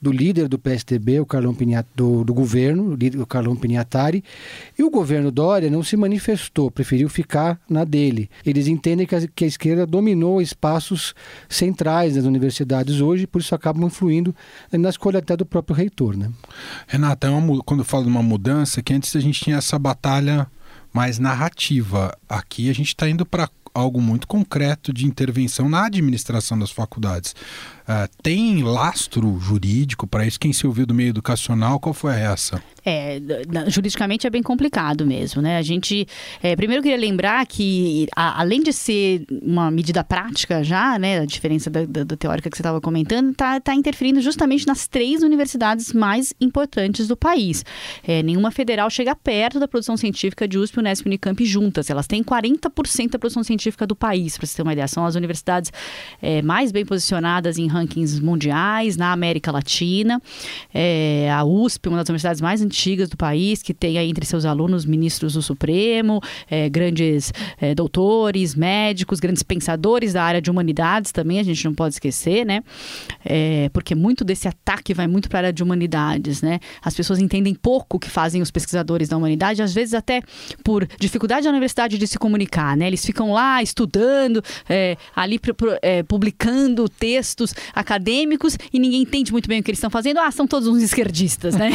do 0.00 0.10
líder 0.10 0.48
do 0.48 0.58
PSDB, 0.58 1.20
o 1.20 1.26
Carlão 1.26 1.54
Pinhat, 1.54 1.86
do, 1.94 2.24
do 2.24 2.32
governo, 2.32 2.96
o 3.20 3.26
Carlão 3.26 3.56
Pinhatari, 3.56 4.24
e 4.78 4.82
o 4.82 4.90
governo 4.90 5.30
Dória 5.30 5.70
não 5.70 5.82
se 5.82 5.96
manifestou, 5.96 6.70
preferiu 6.70 7.08
ficar 7.08 7.60
na 7.68 7.84
dele. 7.84 8.30
Eles 8.44 8.66
entendem 8.66 9.06
que 9.06 9.14
a, 9.14 9.26
que 9.28 9.44
a 9.44 9.48
esquerda 9.48 9.86
dominou 9.86 10.40
espaços 10.40 11.14
centrais 11.48 12.14
das 12.14 12.24
universidades 12.24 13.00
hoje, 13.00 13.26
por 13.26 13.40
isso 13.40 13.54
acabam 13.54 13.86
influindo 13.86 14.34
na 14.72 14.88
escolha 14.88 15.18
até 15.18 15.36
do 15.36 15.44
próprio 15.44 15.76
reitor. 15.76 16.16
Né? 16.16 16.30
Renata, 16.86 17.26
é 17.26 17.30
uma, 17.30 17.62
quando 17.62 17.80
eu 17.80 17.84
falo 17.84 18.04
de 18.04 18.10
uma 18.10 18.22
mudança, 18.22 18.82
que 18.82 18.94
antes 18.94 19.14
a 19.16 19.20
gente 19.20 19.40
tinha 19.40 19.56
essa 19.56 19.78
batalha 19.78 20.46
mais 20.92 21.18
narrativa. 21.18 22.16
Aqui 22.28 22.68
a 22.68 22.72
gente 22.72 22.88
está 22.88 23.08
indo 23.08 23.24
para 23.24 23.48
algo 23.72 24.00
muito 24.00 24.26
concreto 24.26 24.92
de 24.92 25.06
intervenção 25.06 25.68
na 25.68 25.86
administração 25.86 26.58
das 26.58 26.70
faculdades. 26.70 27.34
Uh, 27.90 28.08
tem 28.22 28.62
lastro 28.62 29.36
jurídico 29.40 30.06
para 30.06 30.24
isso? 30.24 30.38
Quem 30.38 30.52
se 30.52 30.64
ouviu 30.64 30.86
do 30.86 30.94
meio 30.94 31.08
educacional, 31.08 31.80
qual 31.80 31.92
foi 31.92 32.12
a 32.12 32.16
reação? 32.16 32.60
É, 32.84 33.20
juridicamente 33.66 34.28
é 34.28 34.30
bem 34.30 34.42
complicado 34.42 35.04
mesmo, 35.04 35.42
né? 35.42 35.58
A 35.58 35.62
gente, 35.62 36.06
é, 36.40 36.54
primeiro 36.54 36.82
queria 36.82 36.96
lembrar 36.96 37.44
que, 37.46 38.06
a, 38.14 38.40
além 38.40 38.62
de 38.62 38.72
ser 38.72 39.24
uma 39.42 39.70
medida 39.72 40.04
prática 40.04 40.62
já, 40.62 40.98
né, 41.00 41.18
a 41.18 41.24
diferença 41.24 41.68
da, 41.68 41.84
da, 41.84 42.04
da 42.04 42.16
teórica 42.16 42.48
que 42.48 42.56
você 42.56 42.62
estava 42.62 42.80
comentando, 42.80 43.32
está 43.32 43.60
tá 43.60 43.74
interferindo 43.74 44.20
justamente 44.20 44.66
nas 44.68 44.86
três 44.86 45.22
universidades 45.22 45.92
mais 45.92 46.32
importantes 46.40 47.08
do 47.08 47.16
país. 47.16 47.64
É, 48.06 48.22
nenhuma 48.22 48.52
federal 48.52 48.88
chega 48.88 49.16
perto 49.16 49.58
da 49.58 49.66
produção 49.66 49.96
científica 49.96 50.46
de 50.46 50.56
USP, 50.56 50.78
Unesp 50.78 51.06
Unicamp 51.06 51.44
juntas. 51.44 51.90
Elas 51.90 52.06
têm 52.06 52.22
40% 52.22 53.10
da 53.10 53.18
produção 53.18 53.42
científica 53.42 53.84
do 53.84 53.96
país, 53.96 54.38
para 54.38 54.46
você 54.46 54.56
ter 54.56 54.62
uma 54.62 54.72
ideia. 54.72 54.86
São 54.86 55.04
as 55.04 55.16
universidades 55.16 55.72
é, 56.22 56.40
mais 56.40 56.70
bem 56.70 56.86
posicionadas 56.86 57.58
em 57.58 57.66
rankings 57.80 58.20
mundiais, 58.20 58.96
na 58.96 59.12
América 59.12 59.50
Latina. 59.50 60.20
É, 60.72 61.30
a 61.32 61.44
USP, 61.44 61.88
uma 61.88 61.98
das 61.98 62.08
universidades 62.08 62.40
mais 62.40 62.62
antigas 62.62 63.08
do 63.08 63.16
país, 63.16 63.62
que 63.62 63.74
tem 63.74 63.98
aí 63.98 64.08
entre 64.08 64.24
seus 64.24 64.44
alunos 64.44 64.84
ministros 64.84 65.34
do 65.34 65.42
Supremo, 65.42 66.20
é, 66.50 66.68
grandes 66.68 67.32
é, 67.60 67.74
doutores, 67.74 68.54
médicos, 68.54 69.20
grandes 69.20 69.42
pensadores 69.42 70.12
da 70.12 70.22
área 70.22 70.40
de 70.40 70.50
humanidades 70.50 71.12
também, 71.12 71.38
a 71.38 71.42
gente 71.42 71.64
não 71.64 71.74
pode 71.74 71.94
esquecer, 71.94 72.44
né? 72.44 72.62
É, 73.24 73.68
porque 73.72 73.94
muito 73.94 74.24
desse 74.24 74.48
ataque 74.48 74.94
vai 74.94 75.06
muito 75.06 75.28
para 75.28 75.38
a 75.38 75.40
área 75.40 75.52
de 75.52 75.62
humanidades, 75.62 76.42
né? 76.42 76.60
As 76.82 76.94
pessoas 76.94 77.18
entendem 77.18 77.54
pouco 77.54 77.96
o 77.96 78.00
que 78.00 78.10
fazem 78.10 78.42
os 78.42 78.50
pesquisadores 78.50 79.08
da 79.08 79.16
humanidade, 79.16 79.62
às 79.62 79.72
vezes 79.72 79.94
até 79.94 80.22
por 80.62 80.86
dificuldade 80.98 81.44
da 81.44 81.50
universidade 81.50 81.98
de 81.98 82.06
se 82.06 82.18
comunicar, 82.18 82.76
né? 82.76 82.86
Eles 82.86 83.04
ficam 83.04 83.32
lá 83.32 83.62
estudando, 83.62 84.42
é, 84.68 84.96
ali 85.14 85.40
é, 85.82 86.02
publicando 86.02 86.88
textos 86.88 87.54
acadêmicos 87.74 88.56
e 88.72 88.78
ninguém 88.78 89.02
entende 89.02 89.32
muito 89.32 89.48
bem 89.48 89.60
o 89.60 89.62
que 89.62 89.70
eles 89.70 89.78
estão 89.78 89.90
fazendo. 89.90 90.18
Ah, 90.18 90.30
são 90.30 90.46
todos 90.46 90.68
uns 90.68 90.82
esquerdistas, 90.82 91.54
né? 91.54 91.70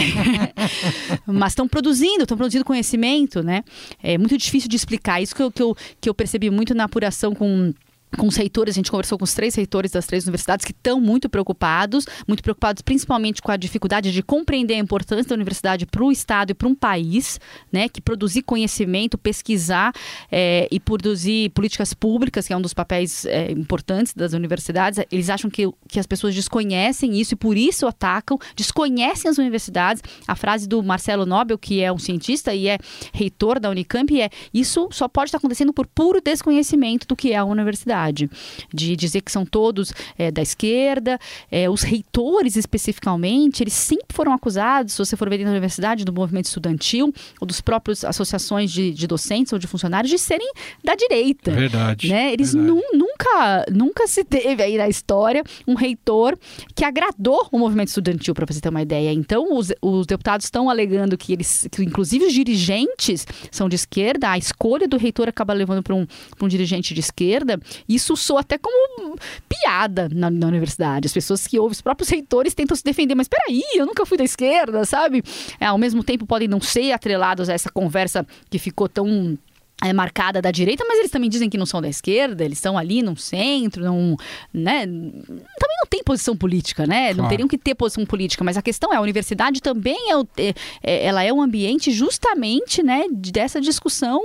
Mas 1.26 1.52
estão 1.52 1.68
produzindo, 1.68 2.24
estão 2.24 2.38
produzindo 2.38 2.66
conhecimento, 2.66 3.42
né? 3.44 3.64
É 4.02 4.18
muito 4.18 4.38
difícil 4.38 4.70
de 4.70 4.76
explicar. 4.76 5.22
Isso 5.22 5.36
que 5.36 5.42
eu, 5.42 5.52
que 5.52 5.62
eu, 5.62 5.76
que 6.02 6.10
eu 6.10 6.14
percebi 6.14 6.50
muito 6.50 6.74
na 6.74 6.86
apuração 6.86 7.34
com 7.34 7.74
com 8.16 8.28
os 8.28 8.36
reitores, 8.36 8.76
a 8.76 8.78
gente 8.78 8.92
conversou 8.92 9.18
com 9.18 9.24
os 9.24 9.34
três 9.34 9.56
reitores 9.56 9.92
das 9.92 10.06
três 10.06 10.24
universidades 10.24 10.66
que 10.66 10.72
estão 10.72 11.00
muito 11.00 11.30
preocupados, 11.30 12.06
muito 12.28 12.42
preocupados 12.42 12.82
principalmente 12.82 13.42
com 13.42 13.52
a 13.52 13.58
dificuldade 13.58 14.12
de 14.12 14.24
compreender 14.24 14.76
a 14.76 14.78
importância 14.78 15.26
da 15.26 15.36
universidade 15.36 15.86
para 15.86 16.04
o 16.04 16.12
Estado 16.12 16.52
e 16.52 16.54
para 16.54 16.68
um 16.68 16.76
país, 16.76 17.40
né, 17.72 17.90
que 17.90 18.02
produzir 18.02 18.44
conhecimento, 18.44 19.18
pesquisar 19.18 19.92
é, 20.32 20.68
e 20.72 20.80
produzir 20.80 21.50
políticas 21.52 21.94
públicas, 21.94 22.48
que 22.48 22.54
é 22.54 22.58
um 22.58 22.62
dos 22.62 22.74
papéis 22.74 23.26
é, 23.26 23.52
importantes 23.52 24.14
das 24.14 24.34
universidades, 24.34 25.04
eles 25.12 25.30
acham 25.30 25.50
que, 25.50 25.70
que 25.88 26.00
as 26.00 26.06
pessoas 26.06 26.34
desconhecem 26.34 27.20
isso 27.20 27.34
e 27.34 27.38
por 27.38 27.58
isso 27.58 27.88
atacam, 27.88 28.38
desconhecem 28.56 29.30
as 29.30 29.38
universidades. 29.38 30.02
A 30.28 30.36
frase 30.36 30.68
do 30.68 30.82
Marcelo 30.84 31.26
Nobel, 31.26 31.58
que 31.58 31.82
é 31.82 31.92
um 31.92 31.98
cientista 31.98 32.54
e 32.54 32.68
é 32.68 32.78
reitor 33.14 33.60
da 33.60 33.70
Unicamp, 33.70 34.22
é 34.22 34.30
isso 34.54 34.90
só 34.92 35.08
pode 35.08 35.30
estar 35.30 35.38
acontecendo 35.38 35.74
por 35.74 35.88
puro 35.88 36.22
desconhecimento 36.22 37.08
do 37.08 37.16
que 37.16 37.32
é 37.32 37.38
a 37.38 37.46
universidade 37.46 38.05
de 38.12 38.96
dizer 38.96 39.22
que 39.22 39.32
são 39.32 39.46
todos 39.46 39.94
é, 40.18 40.32
da 40.32 40.42
esquerda. 40.42 41.20
É, 41.52 41.70
os 41.70 41.82
reitores, 41.82 42.56
especificamente, 42.56 43.64
eles 43.64 43.74
sempre 43.74 44.08
foram 44.14 44.34
acusados, 44.34 44.94
se 44.94 45.00
você 45.00 45.16
for 45.16 45.30
ver 45.30 45.38
dentro 45.38 45.52
da 45.52 45.56
universidade, 45.58 46.06
do 46.06 46.14
movimento 46.14 46.46
estudantil, 46.46 47.14
ou 47.40 47.48
dos 47.48 47.62
próprios 47.62 48.04
associações 48.04 48.72
de, 48.72 48.92
de 48.92 49.08
docentes 49.08 49.54
ou 49.54 49.60
de 49.60 49.68
funcionários, 49.68 50.10
de 50.10 50.18
serem 50.18 50.52
da 50.84 50.96
direita. 50.96 51.52
Verdade. 51.52 52.10
Né? 52.10 52.34
Eles 52.34 52.54
verdade. 52.54 52.82
Nu, 52.94 53.06
nunca, 53.16 53.66
nunca 53.72 54.08
se 54.08 54.24
teve 54.24 54.62
aí 54.62 54.78
na 54.78 54.88
história 54.88 55.44
um 55.68 55.76
reitor 55.76 56.38
que 56.76 56.84
agradou 56.84 57.48
o 57.52 57.58
movimento 57.58 57.88
estudantil, 57.88 58.34
para 58.34 58.46
você 58.46 58.60
ter 58.60 58.70
uma 58.70 58.82
ideia. 58.82 59.12
Então, 59.12 59.58
os, 59.58 59.72
os 59.82 60.06
deputados 60.06 60.46
estão 60.46 60.70
alegando 60.70 61.18
que 61.18 61.34
eles, 61.34 61.68
que 61.72 61.84
inclusive 61.84 62.26
os 62.26 62.34
dirigentes 62.34 63.26
são 63.52 63.70
de 63.70 63.76
esquerda, 63.76 64.32
a 64.32 64.38
escolha 64.38 64.88
do 64.88 64.98
reitor 64.98 65.30
acaba 65.30 65.54
levando 65.54 65.82
para 65.82 65.96
um, 65.96 66.06
um 66.42 66.48
dirigente 66.48 66.94
de 66.94 67.00
esquerda, 67.00 67.60
isso 67.88 68.16
soa 68.16 68.42
até 68.42 68.58
como 68.58 69.18
piada 69.48 70.10
na, 70.12 70.30
na, 70.30 70.48
universidade. 70.48 71.08
As 71.08 71.14
pessoas 71.14 71.48
que 71.48 71.58
ouvem, 71.58 71.72
os 71.72 71.82
próprios 71.82 72.10
reitores 72.10 72.54
tentam 72.54 72.76
se 72.76 72.84
defender, 72.84 73.16
mas 73.16 73.28
peraí, 73.28 73.64
eu 73.76 73.86
nunca 73.86 74.06
fui 74.06 74.18
da 74.18 74.24
esquerda, 74.24 74.86
sabe? 74.86 75.24
É, 75.60 75.66
ao 75.66 75.78
mesmo 75.78 76.04
tempo 76.04 76.26
podem 76.26 76.48
não 76.48 76.60
ser 76.60 76.92
atrelados 76.92 77.50
a 77.50 77.54
essa 77.54 77.70
conversa 77.70 78.26
que 78.50 78.60
ficou 78.60 78.90
tão 78.90 79.38
é, 79.86 79.94
marcada 79.94 80.42
da 80.42 80.52
direita, 80.52 80.84
mas 80.88 81.00
eles 81.00 81.12
também 81.12 81.30
dizem 81.30 81.50
que 81.50 81.58
não 81.58 81.66
são 81.66 81.82
da 81.82 81.88
esquerda, 81.88 82.44
eles 82.44 82.58
estão 82.58 82.78
ali 82.78 83.02
no 83.02 83.16
centro, 83.16 83.84
não, 83.84 84.16
né? 84.54 84.86
Também 84.86 85.78
não 85.80 85.88
tem 85.90 86.04
posição 86.04 86.36
política, 86.36 86.86
né? 86.88 87.06
Claro. 87.06 87.22
Não 87.22 87.28
teriam 87.30 87.48
que 87.48 87.58
ter 87.58 87.76
posição 87.76 88.06
política, 88.06 88.44
mas 88.44 88.58
a 88.58 88.62
questão 88.62 88.94
é 88.94 88.98
a 88.98 89.02
universidade 89.02 89.62
também 89.62 90.12
é, 90.12 90.44
é, 90.44 90.54
é 90.84 91.06
ela 91.06 91.24
é 91.24 91.32
um 91.32 91.42
ambiente 91.42 91.92
justamente, 91.92 92.82
né, 92.82 93.06
dessa 93.12 93.62
discussão 93.62 94.22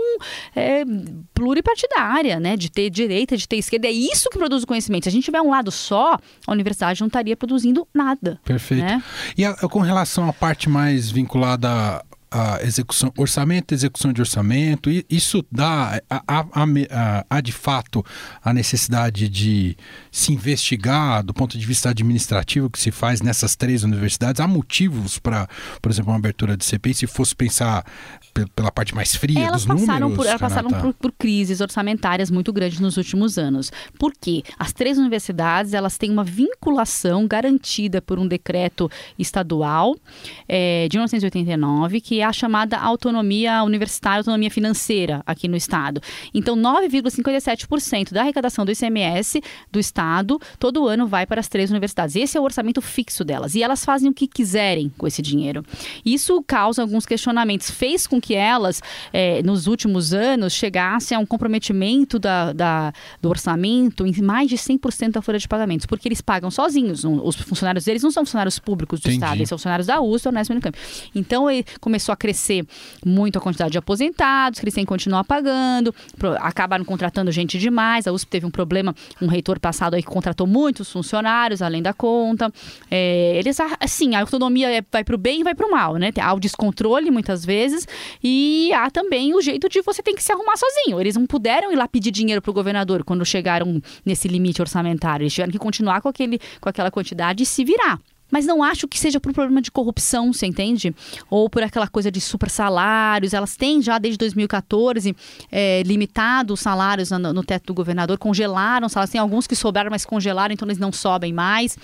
é, 0.55 0.85
pluripartidária, 1.35 2.41
né, 2.41 2.57
de 2.57 2.71
ter 2.71 2.91
direita, 2.91 3.37
de 3.37 3.47
ter 3.47 3.57
esquerda. 3.57 3.87
É 3.87 3.93
isso 3.93 4.29
que 4.31 4.39
produz 4.39 4.63
o 4.63 4.67
conhecimento. 4.67 5.05
Se 5.05 5.09
a 5.09 5.13
gente 5.13 5.25
tiver 5.25 5.41
um 5.41 5.51
lado 5.51 5.71
só, 5.71 6.19
a 6.47 6.53
universidade 6.53 7.01
não 7.01 7.09
estaria 7.09 7.37
produzindo 7.37 7.87
nada. 7.95 8.41
Perfeito. 8.45 8.85
Né? 8.85 9.03
E 9.37 9.45
a, 9.45 9.55
com 9.55 9.81
relação 9.81 10.29
à 10.29 10.33
parte 10.33 10.69
mais 10.69 11.11
vinculada 11.11 12.03
a 12.31 12.63
execução, 12.63 13.13
orçamento, 13.17 13.75
execução 13.75 14.13
de 14.13 14.21
orçamento, 14.21 14.91
isso 15.09 15.45
dá, 15.51 16.01
há 16.09 17.41
de 17.41 17.53
fato 17.53 18.05
a 18.43 18.53
necessidade 18.53 19.29
de 19.29 19.77
se 20.13 20.33
investigar 20.33 21.25
do 21.25 21.35
ponto 21.35 21.59
de 21.59 21.67
vista 21.67 21.91
administrativo 21.91 22.71
que 22.71 22.79
se 22.79 22.91
faz 22.91 23.21
nessas 23.21 23.57
três 23.57 23.83
universidades. 23.83 24.41
Há 24.41 24.47
motivos 24.47 25.19
para, 25.19 25.49
por 25.83 25.91
exemplo, 25.91 26.13
uma 26.13 26.19
abertura 26.19 26.57
de 26.57 26.65
CPI, 26.65 26.95
se 26.95 27.07
fosse 27.07 27.35
pensar 27.35 27.85
pela 28.55 28.71
parte 28.71 28.95
mais 28.95 29.15
fria 29.15 29.41
elas 29.41 29.65
dos 29.65 29.81
passaram 29.81 30.09
números? 30.09 30.17
Por, 30.17 30.27
elas 30.27 30.41
passaram 30.41 30.71
por, 30.71 30.95
por, 30.95 31.13
crises 31.13 31.61
orçamentárias 31.61 32.31
muito 32.31 32.53
grandes 32.53 32.79
nos 32.79 32.97
últimos 32.97 33.39
anos. 33.39 33.73
Por 33.99 34.13
quê? 34.19 34.43
As 34.59 34.73
três 34.73 34.99
universidades 34.99 35.75
elas 35.75 35.99
têm 35.99 36.11
uma 36.11 36.25
vinculação 36.25 37.27
garantida 37.27 38.01
por 38.01 38.19
um 38.19 38.27
decreto 38.27 38.91
estadual 39.19 39.97
é, 40.49 40.87
de 40.89 40.97
1989 40.97 42.01
que 42.01 42.20
é 42.21 42.25
a 42.25 42.33
chamada 42.33 42.79
autonomia 42.79 43.63
universitária, 43.63 44.21
autonomia 44.21 44.51
financeira 44.51 45.23
aqui 45.27 45.49
no 45.49 45.57
estado. 45.57 46.01
Então, 46.33 46.57
9,57% 46.57 48.13
da 48.13 48.23
arrecadação 48.23 48.65
do 48.65 48.73
ICMS 48.73 49.43
do 49.71 49.79
estado 49.79 50.41
todo 50.59 50.87
ano 50.87 51.07
vai 51.07 51.27
para 51.27 51.41
as 51.41 51.49
três 51.49 51.71
universidades. 51.71 52.17
Esse 52.17 52.37
é 52.37 52.41
o 52.41 52.45
orçamento 52.45 52.81
fixo 52.83 53.25
delas 53.25 53.55
e 53.55 53.63
elas 53.63 53.85
fazem 53.85 54.11
o 54.11 54.15
que 54.15 54.27
quiserem 54.27 54.93
com 54.97 55.07
esse 55.07 55.23
dinheiro. 55.23 55.65
Isso 56.05 56.43
causa 56.47 56.83
alguns 56.83 57.07
questionamentos. 57.07 57.71
Fez 57.71 58.07
com 58.07 58.21
que 58.21 58.35
elas, 58.35 58.83
é, 59.13 59.43
nos 59.43 59.67
últimos 59.67 60.13
anos, 60.13 60.53
chegassem 60.53 61.17
a 61.17 61.21
um 61.21 61.27
comprometimento 61.27 62.19
da, 62.19 62.53
da, 62.53 62.93
do 63.21 63.29
orçamento 63.29 64.07
em 64.07 64.21
mais 64.23 64.49
de 64.49 64.57
100% 64.57 65.13
da 65.13 65.23
folha 65.23 65.39
de 65.39 65.49
pagamentos, 65.49 65.87
porque 65.87 66.09
eles 66.09 66.21
pagam 66.21 66.51
sozinhos. 66.51 67.05
Os 67.05 67.37
funcionários 67.37 67.85
deles 67.85 68.03
não 68.03 68.11
são 68.11 68.25
funcionários 68.25 68.59
públicos 68.59 69.01
do 69.01 69.09
Entendi. 69.09 69.17
estado, 69.17 69.37
eles 69.39 69.49
são 69.49 69.59
funcionários 69.59 69.87
da 69.87 70.01
USP 70.01 70.29
ou 70.29 70.33
Unesp 70.33 70.51
Unicamp. 70.53 70.79
Então, 71.15 71.47
começou 71.81 72.10
a 72.13 72.17
crescer 72.17 72.65
muito 73.05 73.39
a 73.39 73.41
quantidade 73.41 73.73
de 73.73 73.79
aposentados, 73.79 74.59
que 74.59 74.65
eles 74.65 74.75
têm 74.75 74.85
que 74.85 74.89
continuar 74.89 75.25
pagando, 75.25 75.95
acabaram 76.41 76.85
contratando 76.85 77.31
gente 77.31 77.59
demais. 77.59 78.07
A 78.07 78.13
USP 78.13 78.31
teve 78.31 78.47
um 78.47 78.51
problema, 78.51 78.95
um 79.21 79.27
reitor 79.27 79.59
passado 79.59 79.95
aí 79.95 80.03
que 80.03 80.09
contratou 80.09 80.47
muitos 80.47 80.91
funcionários, 80.91 81.63
além 81.63 81.83
da 81.83 81.93
conta. 81.93 82.53
É, 82.91 83.37
eles, 83.37 83.59
assim, 83.81 84.15
a 84.15 84.21
autonomia 84.21 84.71
é, 84.71 84.83
vai 84.91 85.05
para 85.05 85.15
o 85.15 85.19
bem 85.19 85.41
e 85.41 85.45
vai 85.45 85.55
para 85.55 85.67
o 85.67 85.71
mal, 85.71 85.97
né? 85.97 86.11
Há 86.21 86.35
o 86.35 86.41
descontrole 86.41 87.11
muitas 87.11 87.45
vezes 87.45 87.87
e 88.23 88.73
há 88.73 88.91
também 88.91 89.35
o 89.35 89.41
jeito 89.41 89.69
de 89.69 89.81
você 89.83 90.03
tem 90.03 90.15
que 90.15 90.23
se 90.23 90.33
arrumar 90.33 90.57
sozinho. 90.57 91.01
Eles 91.01 91.17
não 91.17 91.27
puderam 91.27 91.73
ir 91.73 91.77
lá 91.77 91.89
pedir 91.89 92.11
dinheiro 92.11 92.43
para 92.43 92.51
o 92.51 92.55
governador 92.55 93.05
quando 93.05 93.25
chegaram 93.25 93.81
nesse 94.05 94.29
limite 94.29 94.61
orçamentário. 94.61 95.25
Eles 95.25 95.33
tiveram 95.33 95.53
que 95.53 95.59
continuar 95.59 96.01
com, 96.01 96.09
aquele, 96.09 96.39
com 96.61 96.69
aquela 96.69 96.91
quantidade 96.91 97.43
e 97.43 97.47
se 97.47 97.65
virar. 97.65 97.99
Mas 98.31 98.47
não 98.47 98.63
acho 98.63 98.87
que 98.87 98.99
seja 98.99 99.19
por 99.21 99.33
problema 99.33 99.61
de 99.61 99.71
corrupção, 99.71 100.33
você 100.33 100.47
entende? 100.47 100.95
Ou 101.29 101.49
por 101.49 101.63
aquela 101.63 101.89
coisa 101.89 102.11
de 102.11 102.21
super 102.21 102.49
salários. 102.49 103.35
Elas 103.35 103.57
têm 103.57 103.83
já 103.83 103.99
desde 103.99 104.19
2014 104.19 105.15
é, 105.51 105.83
limitado 105.85 106.55
os 106.55 106.61
salários 106.61 107.11
no, 107.11 107.33
no, 107.33 107.43
teto 107.43 107.67
do 107.67 107.75
governador, 107.75 108.19
congelaram 108.19 108.87
os 108.87 108.93
salários. 108.93 109.11
Tem 109.11 109.21
alguns 109.21 109.47
que 109.47 109.57
sobraram, 109.57 109.91
mas 109.91 110.05
congelaram, 110.05 110.53
então 110.53 110.67
eles 110.67 110.79
não 110.79 110.93
sobem 110.93 111.33
mais. 111.33 111.77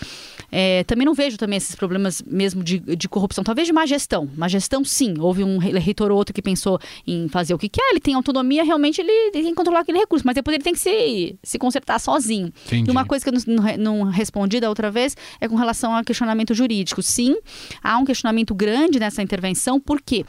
É, 0.51 0.85
também 0.85 1.05
não 1.05 1.15
vejo 1.15 1.37
também 1.37 1.57
esses 1.57 1.75
problemas 1.75 2.23
mesmo 2.23 2.63
de, 2.63 2.79
de 2.79 3.09
corrupção. 3.09 3.43
Talvez 3.43 3.67
de 3.67 3.73
má 3.73 3.87
gestão. 3.87 4.29
Má 4.37 4.49
gestão, 4.49 4.85
sim. 4.85 5.15
Houve 5.19 5.43
um 5.43 5.59
reitor 5.59 6.11
ou 6.11 6.19
outro 6.19 6.35
que 6.35 6.43
pensou 6.43 6.79
em 7.07 7.29
fazer 7.29 7.55
o 7.55 7.59
que 7.59 7.69
quer. 7.69 7.91
Ele 7.91 8.01
tem 8.01 8.15
autonomia, 8.15 8.63
realmente 8.65 9.01
ele, 9.01 9.11
ele 9.11 9.31
tem 9.33 9.45
que 9.45 9.55
controlar 9.55 9.81
aquele 9.81 9.99
recurso. 9.99 10.27
Mas 10.27 10.35
depois 10.35 10.55
ele 10.55 10.65
tem 10.65 10.73
que 10.73 10.81
se, 10.81 11.39
se 11.43 11.59
consertar 11.59 11.99
sozinho. 11.99 12.53
Entendi. 12.67 12.89
E 12.89 12.91
uma 12.91 13.05
coisa 13.05 13.25
que 13.25 13.31
eu 13.31 13.41
não, 13.47 13.63
não, 13.79 14.05
não 14.05 14.11
respondi 14.11 14.61
da 14.61 14.69
outra 14.69 14.91
vez 14.91 15.17
é 15.41 15.49
com 15.49 15.57
relação 15.57 15.95
ao 15.95 16.05
questionamento 16.05 16.36
questionamento 16.37 16.55
jurídico. 16.55 17.03
Sim, 17.03 17.37
há 17.83 17.97
um 17.99 18.05
questionamento 18.05 18.55
grande 18.55 18.99
nessa 18.99 19.23
intervenção, 19.23 19.81
porque 19.81 20.25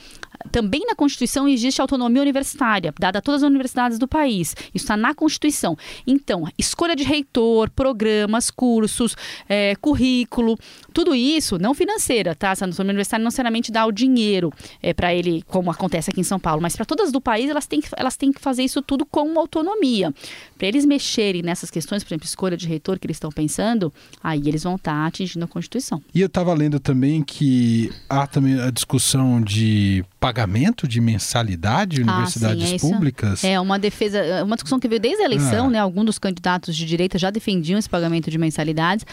também 0.52 0.86
na 0.86 0.96
Constituição 0.96 1.48
existe 1.48 1.82
autonomia 1.82 2.22
universitária, 2.22 2.94
dada 3.00 3.20
a 3.20 3.22
todas 3.22 3.44
as 3.44 3.48
universidades 3.48 4.00
do 4.00 4.08
país. 4.08 4.56
Isso 4.74 4.86
está 4.86 4.98
na 4.98 5.14
Constituição. 5.14 5.78
Então, 6.06 6.48
escolha 6.58 6.96
de 6.96 7.04
reitor, 7.04 7.70
programas, 7.70 8.50
cursos, 8.50 9.16
é, 9.48 9.76
currículo, 9.76 10.58
tudo 10.94 11.14
isso, 11.14 11.58
não 11.58 11.74
financeira, 11.74 12.36
tá? 12.36 12.52
Essa 12.52 12.66
autonomia 12.66 12.92
universitária 12.92 13.24
não 13.24 13.28
necessariamente 13.28 13.72
dá 13.72 13.86
o 13.86 13.92
dinheiro 13.92 14.52
é, 14.82 14.94
para 14.94 15.14
ele, 15.14 15.44
como 15.48 15.72
acontece 15.72 16.10
aqui 16.10 16.22
em 16.22 16.24
São 16.24 16.40
Paulo, 16.40 16.62
mas 16.62 16.76
para 16.76 16.86
todas 16.86 17.12
do 17.12 17.22
país, 17.22 17.50
elas 17.50 17.66
têm, 17.66 17.82
que, 17.82 17.90
elas 17.96 18.16
têm 18.16 18.32
que 18.32 18.42
fazer 18.42 18.64
isso 18.64 18.82
tudo 18.82 19.06
com 19.06 19.38
autonomia. 19.40 20.14
Para 20.58 20.68
eles 20.68 20.86
mexerem 20.86 21.42
nessas 21.42 21.70
questões, 21.70 22.04
por 22.04 22.10
exemplo, 22.10 22.26
escolha 22.26 22.58
de 22.58 22.68
reitor 22.68 23.00
que 23.00 23.06
eles 23.06 23.18
estão 23.18 23.32
pensando, 23.32 23.94
aí 24.24 24.42
eles 24.46 24.64
vão 24.64 24.76
estar 24.76 24.94
tá 24.94 25.06
atingindo 25.06 25.46
a 25.46 25.48
Constituição. 25.48 26.02
E 26.14 26.22
eu 26.22 26.28
estava 26.28 26.54
lendo 26.54 26.80
também 26.80 27.24
que 27.24 27.92
há 28.10 28.26
também 28.26 28.60
a 28.60 28.72
discussão 28.72 29.42
de 29.42 30.04
pagamento 30.28 30.86
de 30.90 31.00
mensalidade 31.00 32.02
em 32.02 32.04
ah, 32.04 32.12
universidades 32.12 32.68
sim, 32.68 32.76
é 32.76 32.80
públicas. 32.80 33.44
É 33.46 33.60
uma 33.60 33.80
defesa, 33.80 34.18
é 34.18 34.44
uma 34.44 34.58
discussão 34.58 34.78
que 34.78 34.88
veio 34.88 35.00
desde 35.00 35.22
a 35.22 35.26
eleição, 35.26 35.68
ah. 35.68 35.70
né? 35.70 35.80
Alguns 35.80 36.06
dos 36.06 36.20
candidatos 36.20 36.76
de 36.76 36.86
direita 36.86 37.18
já 37.18 37.30
defendiam 37.32 37.80
esse 37.80 37.90
pagamento 37.90 38.30
de 38.30 38.38
mensalidades, 38.38 39.06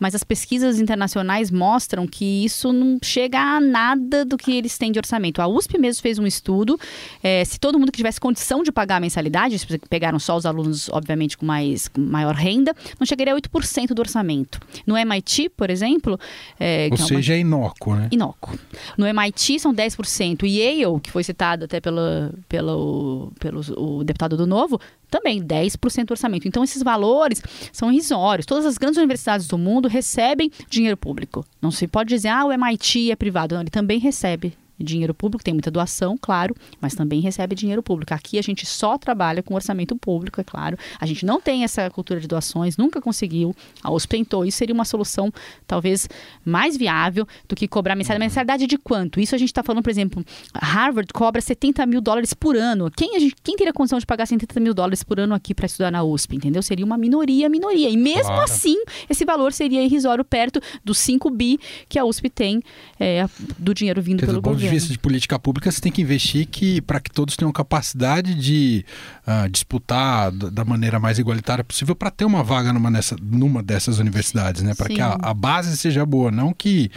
mas 0.00 0.12
as 0.16 0.24
pesquisas 0.24 0.80
internacionais 0.80 1.52
mostram 1.52 2.04
que 2.04 2.44
isso 2.44 2.72
não 2.72 2.98
chega 3.00 3.38
a 3.38 3.60
nada 3.60 4.24
do 4.24 4.36
que 4.36 4.56
eles 4.56 4.76
têm 4.76 4.90
de 4.90 4.98
orçamento. 4.98 5.40
A 5.40 5.46
USP 5.46 5.78
mesmo 5.78 6.02
fez 6.02 6.18
um 6.18 6.26
estudo, 6.26 6.76
é, 7.22 7.44
se 7.44 7.60
todo 7.60 7.78
mundo 7.78 7.92
que 7.92 7.98
tivesse 7.98 8.18
condição 8.18 8.64
de 8.64 8.72
pagar 8.72 8.96
a 8.96 9.00
mensalidade, 9.00 9.56
pegaram 9.88 10.18
só 10.18 10.36
os 10.36 10.44
alunos, 10.44 10.88
obviamente, 10.90 11.36
com 11.36 11.46
mais 11.46 11.86
com 11.86 12.00
maior 12.00 12.34
renda, 12.34 12.74
não 12.98 13.06
chegaria 13.06 13.32
a 13.32 13.36
8% 13.36 13.94
do 13.94 14.00
orçamento. 14.00 14.58
No 14.84 14.96
MIT, 14.96 15.50
por 15.50 15.70
exemplo... 15.70 16.18
É, 16.58 16.88
Ou 16.90 16.96
seja, 16.96 17.34
é, 17.34 17.36
uma... 17.36 17.38
é 17.38 17.40
inócuo, 17.40 17.94
né? 17.94 18.08
Inócuo. 18.10 18.58
No 18.98 19.06
MIT 19.06 19.60
são 19.60 19.72
10%. 19.72 20.42
O 20.42 20.46
Yale, 20.58 21.00
que 21.00 21.10
foi 21.10 21.22
citado 21.22 21.64
até 21.64 21.80
pela, 21.80 22.32
pelo, 22.48 23.32
pelo 23.38 23.60
o 23.76 24.04
deputado 24.04 24.36
do 24.36 24.46
Novo, 24.46 24.80
também 25.10 25.42
10% 25.42 26.04
do 26.04 26.10
orçamento. 26.12 26.48
Então, 26.48 26.64
esses 26.64 26.82
valores 26.82 27.42
são 27.72 27.90
irrisórios. 27.90 28.46
Todas 28.46 28.66
as 28.66 28.78
grandes 28.78 28.98
universidades 28.98 29.46
do 29.46 29.58
mundo 29.58 29.88
recebem 29.88 30.50
dinheiro 30.68 30.96
público. 30.96 31.44
Não 31.60 31.70
se 31.70 31.86
pode 31.86 32.08
dizer, 32.08 32.28
ah, 32.28 32.44
o 32.44 32.52
MIT 32.52 33.10
é 33.10 33.16
privado. 33.16 33.54
Não, 33.54 33.62
ele 33.62 33.70
também 33.70 33.98
recebe 33.98 34.54
dinheiro 34.78 35.14
público, 35.14 35.42
tem 35.42 35.54
muita 35.54 35.70
doação, 35.70 36.18
claro, 36.20 36.54
mas 36.80 36.94
também 36.94 37.20
recebe 37.20 37.54
dinheiro 37.54 37.82
público. 37.82 38.12
Aqui 38.12 38.38
a 38.38 38.42
gente 38.42 38.66
só 38.66 38.98
trabalha 38.98 39.42
com 39.42 39.54
orçamento 39.54 39.96
público, 39.96 40.40
é 40.40 40.44
claro. 40.44 40.78
A 41.00 41.06
gente 41.06 41.24
não 41.24 41.40
tem 41.40 41.64
essa 41.64 41.90
cultura 41.90 42.20
de 42.20 42.26
doações, 42.26 42.76
nunca 42.76 43.00
conseguiu. 43.00 43.54
A 43.82 43.90
USP 43.90 44.10
tentou. 44.10 44.44
Isso 44.44 44.58
seria 44.58 44.74
uma 44.74 44.84
solução 44.84 45.32
talvez 45.66 46.08
mais 46.44 46.76
viável 46.76 47.26
do 47.48 47.56
que 47.56 47.66
cobrar 47.66 47.94
mensalidade. 47.94 48.22
Uhum. 48.22 48.26
Mensalidade 48.26 48.66
de 48.66 48.78
quanto? 48.78 49.20
Isso 49.20 49.34
a 49.34 49.38
gente 49.38 49.48
está 49.48 49.62
falando, 49.62 49.82
por 49.82 49.90
exemplo, 49.90 50.24
Harvard 50.54 51.12
cobra 51.12 51.40
70 51.40 51.84
mil 51.86 52.00
dólares 52.00 52.34
por 52.34 52.56
ano. 52.56 52.90
Quem, 52.90 53.16
a 53.16 53.18
gente, 53.18 53.34
quem 53.42 53.56
teria 53.56 53.72
condição 53.72 53.98
de 53.98 54.06
pagar 54.06 54.26
70 54.26 54.60
mil 54.60 54.74
dólares 54.74 55.02
por 55.02 55.18
ano 55.18 55.34
aqui 55.34 55.54
para 55.54 55.66
estudar 55.66 55.90
na 55.90 56.02
USP, 56.02 56.36
entendeu? 56.36 56.62
Seria 56.62 56.84
uma 56.84 56.98
minoria, 56.98 57.48
minoria. 57.48 57.88
E 57.88 57.96
mesmo 57.96 58.24
claro. 58.24 58.42
assim, 58.42 58.76
esse 59.08 59.24
valor 59.24 59.52
seria 59.52 59.82
irrisório 59.82 60.24
perto 60.24 60.60
dos 60.84 60.98
5 60.98 61.30
bi 61.30 61.58
que 61.88 61.98
a 61.98 62.04
USP 62.04 62.28
tem 62.28 62.62
é, 62.98 63.26
do 63.58 63.72
dinheiro 63.74 64.00
vindo 64.02 64.20
Quer 64.20 64.26
pelo 64.26 64.40
governo 64.40 64.65
de 64.68 64.74
vista 64.74 64.92
de 64.92 64.98
política 64.98 65.38
pública, 65.38 65.70
você 65.70 65.80
tem 65.80 65.92
que 65.92 66.02
investir 66.02 66.46
que, 66.46 66.80
para 66.80 67.00
que 67.00 67.10
todos 67.10 67.36
tenham 67.36 67.52
capacidade 67.52 68.34
de 68.34 68.84
uh, 69.26 69.48
disputar 69.48 70.30
da 70.30 70.64
maneira 70.64 70.98
mais 70.98 71.18
igualitária 71.18 71.64
possível 71.64 71.94
para 71.94 72.10
ter 72.10 72.24
uma 72.24 72.42
vaga 72.42 72.72
numa, 72.72 72.90
nessa, 72.90 73.16
numa 73.20 73.62
dessas 73.62 73.98
universidades, 73.98 74.62
né? 74.62 74.74
Para 74.74 74.88
que 74.88 75.00
a, 75.00 75.16
a, 75.20 75.34
base 75.34 75.76
seja 75.76 76.04
boa, 76.04 76.30
não 76.30 76.52
que 76.52 76.90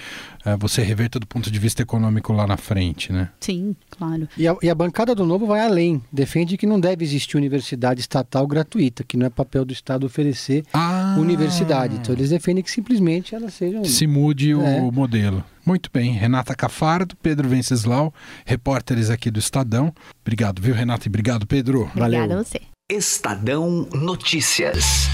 você 0.58 0.82
reverta 0.82 1.20
do 1.20 1.28
ponto 1.28 1.52
de 1.52 1.60
vista 1.60 1.82
econômico 1.82 2.32
lá 2.34 2.48
na 2.48 2.58
frente, 2.58 3.12
né? 3.12 3.30
Sim, 3.40 3.76
claro. 3.90 4.28
E 4.38 4.48
a, 4.48 4.56
e 4.62 4.70
a 4.70 4.76
bancada 4.76 5.14
do 5.14 5.26
Novo 5.26 5.46
vai 5.46 5.62
além, 5.62 6.02
defende 6.12 6.58
que 6.58 6.66
não 6.66 6.80
deve 6.80 7.04
existir 7.04 7.38
universidade 7.38 8.00
estatal 8.00 8.48
gratuita, 8.48 9.04
que 9.04 9.18
não 9.18 9.26
é 9.26 9.30
papel 9.30 9.66
do 9.66 9.74
Estado 9.74 10.06
oferecer 10.06 10.64
ah. 10.74 11.16
universidade. 11.20 11.96
Então 11.96 12.14
eles 12.14 12.30
defendem 12.30 12.64
que 12.64 12.72
simplesmente 12.72 13.36
elas 13.36 13.54
sejam... 13.54 13.84
Se 13.84 14.08
mude 14.08 14.54
o 14.54 14.62
é. 14.62 14.80
modelo. 14.92 15.44
Muito 15.66 15.90
bem, 15.94 16.14
Renata 16.14 16.56
Cafardo, 16.56 17.16
Pedro 17.22 17.48
Venceslau, 17.48 18.14
repórteres 18.46 19.10
aqui 19.10 19.30
do 19.30 19.40
Estadão. 19.40 19.94
Obrigado, 20.22 20.62
viu, 20.62 20.74
Renata? 20.74 21.08
E 21.08 21.10
obrigado, 21.10 21.46
Pedro. 21.46 21.90
Valeu. 21.94 22.24
Obrigada 22.24 22.42
a 22.42 22.44
você. 22.44 22.62
Estadão 22.92 23.88
Notícias. 23.94 25.08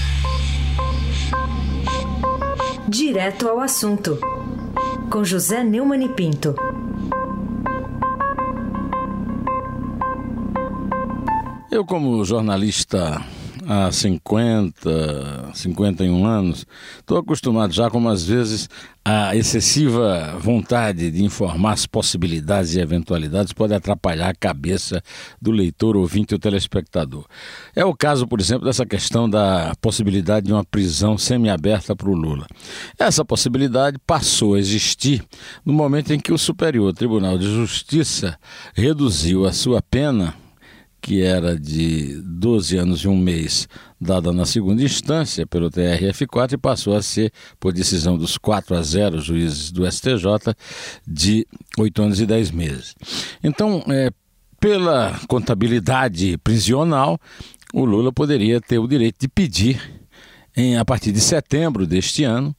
Direto 2.88 3.48
ao 3.48 3.60
assunto, 3.60 4.18
com 5.10 5.24
José 5.24 5.62
Neumann 5.62 6.04
e 6.04 6.08
Pinto. 6.08 6.54
Eu, 11.70 11.84
como 11.84 12.24
jornalista 12.24 13.22
há 13.66 13.90
50, 13.90 15.50
51 15.54 16.24
anos, 16.24 16.66
estou 16.98 17.18
acostumado 17.18 17.72
já, 17.72 17.90
como 17.90 18.08
às 18.08 18.24
vezes 18.24 18.68
a 19.04 19.36
excessiva 19.36 20.36
vontade 20.40 21.12
de 21.12 21.22
informar 21.22 21.72
as 21.74 21.86
possibilidades 21.86 22.74
e 22.74 22.80
eventualidades 22.80 23.52
pode 23.52 23.72
atrapalhar 23.72 24.30
a 24.30 24.34
cabeça 24.34 25.00
do 25.40 25.52
leitor, 25.52 25.96
ouvinte 25.96 26.34
ou 26.34 26.40
telespectador. 26.40 27.24
É 27.74 27.84
o 27.84 27.94
caso, 27.94 28.26
por 28.26 28.40
exemplo, 28.40 28.64
dessa 28.64 28.84
questão 28.84 29.30
da 29.30 29.74
possibilidade 29.80 30.46
de 30.46 30.52
uma 30.52 30.64
prisão 30.64 31.16
semiaberta 31.16 31.94
para 31.94 32.10
o 32.10 32.14
Lula. 32.14 32.46
Essa 32.98 33.24
possibilidade 33.24 33.96
passou 34.04 34.54
a 34.54 34.58
existir 34.58 35.24
no 35.64 35.72
momento 35.72 36.12
em 36.12 36.18
que 36.18 36.32
o 36.32 36.38
Superior 36.38 36.92
Tribunal 36.92 37.38
de 37.38 37.46
Justiça 37.46 38.36
reduziu 38.74 39.46
a 39.46 39.52
sua 39.52 39.80
pena 39.80 40.34
que 41.00 41.22
era 41.22 41.58
de 41.58 42.20
12 42.22 42.76
anos 42.76 43.00
e 43.00 43.08
um 43.08 43.16
mês, 43.16 43.68
dada 44.00 44.32
na 44.32 44.44
segunda 44.44 44.82
instância 44.82 45.46
pelo 45.46 45.70
TRF4 45.70 46.52
e 46.52 46.56
passou 46.56 46.96
a 46.96 47.02
ser, 47.02 47.32
por 47.60 47.72
decisão 47.72 48.16
dos 48.18 48.36
4 48.36 48.76
a 48.76 48.82
0 48.82 49.20
juízes 49.20 49.70
do 49.70 49.90
STJ, 49.90 50.54
de 51.06 51.46
8 51.78 52.02
anos 52.02 52.20
e 52.20 52.26
10 52.26 52.50
meses. 52.50 52.94
Então, 53.42 53.84
é, 53.88 54.10
pela 54.60 55.18
contabilidade 55.28 56.36
prisional, 56.38 57.18
o 57.72 57.84
Lula 57.84 58.12
poderia 58.12 58.60
ter 58.60 58.78
o 58.78 58.88
direito 58.88 59.20
de 59.20 59.28
pedir, 59.28 59.80
em, 60.56 60.76
a 60.76 60.84
partir 60.84 61.12
de 61.12 61.20
setembro 61.20 61.86
deste 61.86 62.24
ano, 62.24 62.54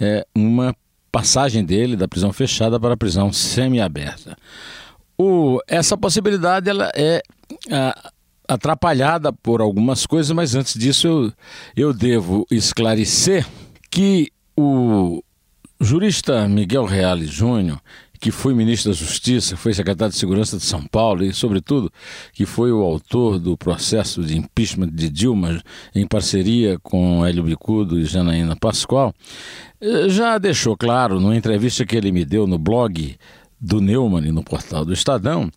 é, 0.00 0.24
uma 0.34 0.74
passagem 1.10 1.64
dele 1.64 1.96
da 1.96 2.08
prisão 2.08 2.32
fechada 2.32 2.78
para 2.78 2.94
a 2.94 2.96
prisão 2.96 3.32
semiaberta. 3.32 4.36
O, 5.18 5.60
essa 5.66 5.98
possibilidade 5.98 6.70
ela 6.70 6.90
é 6.94 7.20
ah, 7.70 8.12
atrapalhada 8.48 9.32
por 9.32 9.60
algumas 9.60 10.04
coisas, 10.06 10.32
mas 10.32 10.54
antes 10.54 10.74
disso 10.74 11.06
eu, 11.06 11.32
eu 11.76 11.94
devo 11.94 12.46
esclarecer 12.50 13.46
que 13.90 14.30
o 14.56 15.22
jurista 15.80 16.46
Miguel 16.48 16.84
Reale 16.84 17.26
Júnior, 17.26 17.80
que 18.20 18.30
foi 18.30 18.52
ministro 18.52 18.90
da 18.90 18.96
Justiça, 18.96 19.56
foi 19.56 19.72
secretário 19.72 20.12
de 20.12 20.18
Segurança 20.18 20.58
de 20.58 20.64
São 20.64 20.84
Paulo 20.84 21.24
e, 21.24 21.32
sobretudo, 21.32 21.90
que 22.34 22.44
foi 22.44 22.70
o 22.70 22.82
autor 22.82 23.38
do 23.38 23.56
processo 23.56 24.22
de 24.22 24.36
impeachment 24.36 24.90
de 24.90 25.08
Dilma 25.08 25.62
em 25.94 26.06
parceria 26.06 26.78
com 26.82 27.24
Hélio 27.24 27.44
Bicudo 27.44 27.98
e 27.98 28.04
Janaína 28.04 28.56
Pascoal, 28.56 29.14
eh, 29.80 30.08
já 30.08 30.36
deixou 30.36 30.76
claro, 30.76 31.18
numa 31.18 31.36
entrevista 31.36 31.86
que 31.86 31.96
ele 31.96 32.12
me 32.12 32.24
deu 32.24 32.46
no 32.46 32.58
blog 32.58 33.16
do 33.58 33.80
Neumann 33.80 34.32
no 34.32 34.42
portal 34.42 34.84
do 34.84 34.92
Estadão 34.92 35.50